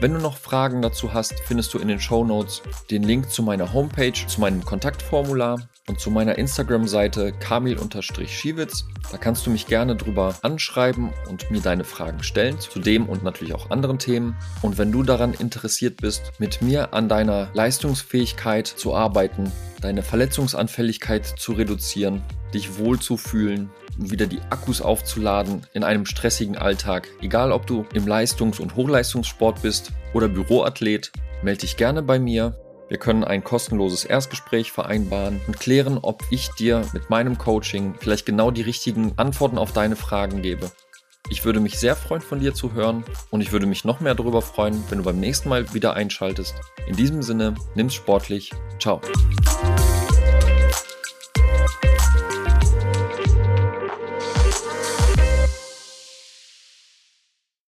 Wenn 0.00 0.14
du 0.14 0.20
noch 0.20 0.38
Fragen 0.38 0.80
dazu 0.80 1.12
hast, 1.12 1.34
findest 1.40 1.74
du 1.74 1.78
in 1.78 1.88
den 1.88 2.00
Show 2.00 2.24
Notes 2.24 2.62
den 2.90 3.02
Link 3.02 3.30
zu 3.30 3.42
meiner 3.42 3.74
Homepage, 3.74 4.14
zu 4.14 4.40
meinem 4.40 4.64
Kontaktformular 4.64 5.68
und 5.88 6.00
zu 6.00 6.10
meiner 6.10 6.38
Instagram-Seite 6.38 7.32
kamil-schiewitz. 7.32 8.86
Da 9.10 9.18
kannst 9.18 9.44
du 9.44 9.50
mich 9.50 9.66
gerne 9.66 9.96
drüber 9.96 10.36
anschreiben 10.40 11.10
und 11.28 11.50
mir 11.50 11.60
deine 11.60 11.84
Fragen 11.84 12.22
stellen 12.22 12.58
zu 12.58 12.78
dem 12.78 13.10
und 13.10 13.22
natürlich 13.22 13.54
auch 13.54 13.70
anderen 13.70 13.98
Themen. 13.98 14.36
Und 14.62 14.78
wenn 14.78 14.90
du 14.90 15.02
daran 15.02 15.34
interessiert 15.34 15.98
bist, 15.98 16.32
mit 16.38 16.62
mir 16.62 16.94
an 16.94 17.10
deiner 17.10 17.50
Leistungsfähigkeit 17.52 18.68
zu 18.68 18.94
arbeiten, 18.94 19.52
deine 19.80 20.02
Verletzungsanfälligkeit 20.02 21.26
zu 21.26 21.52
reduzieren, 21.52 22.22
dich 22.52 22.78
wohlzufühlen, 22.78 23.70
wieder 23.96 24.26
die 24.26 24.40
Akkus 24.50 24.80
aufzuladen 24.80 25.66
in 25.72 25.84
einem 25.84 26.06
stressigen 26.06 26.56
Alltag. 26.56 27.08
Egal 27.20 27.52
ob 27.52 27.66
du 27.66 27.86
im 27.92 28.06
Leistungs- 28.06 28.60
und 28.60 28.76
Hochleistungssport 28.76 29.62
bist 29.62 29.92
oder 30.14 30.28
Büroathlet, 30.28 31.12
melde 31.42 31.60
dich 31.60 31.76
gerne 31.76 32.02
bei 32.02 32.18
mir. 32.18 32.56
Wir 32.88 32.98
können 32.98 33.22
ein 33.22 33.44
kostenloses 33.44 34.04
Erstgespräch 34.04 34.72
vereinbaren 34.72 35.40
und 35.46 35.60
klären, 35.60 35.98
ob 36.02 36.24
ich 36.30 36.48
dir 36.50 36.84
mit 36.92 37.08
meinem 37.08 37.38
Coaching 37.38 37.94
vielleicht 38.00 38.26
genau 38.26 38.50
die 38.50 38.62
richtigen 38.62 39.12
Antworten 39.16 39.58
auf 39.58 39.72
deine 39.72 39.94
Fragen 39.94 40.42
gebe. 40.42 40.72
Ich 41.28 41.44
würde 41.44 41.60
mich 41.60 41.78
sehr 41.78 41.94
freuen, 41.96 42.22
von 42.22 42.40
dir 42.40 42.54
zu 42.54 42.72
hören 42.72 43.04
und 43.30 43.40
ich 43.40 43.52
würde 43.52 43.66
mich 43.66 43.84
noch 43.84 44.00
mehr 44.00 44.14
darüber 44.14 44.42
freuen, 44.42 44.82
wenn 44.88 44.98
du 44.98 45.04
beim 45.04 45.20
nächsten 45.20 45.48
Mal 45.48 45.72
wieder 45.74 45.94
einschaltest. 45.94 46.54
In 46.88 46.96
diesem 46.96 47.22
Sinne, 47.22 47.54
nimm's 47.74 47.94
sportlich. 47.94 48.50
Ciao. 48.78 49.00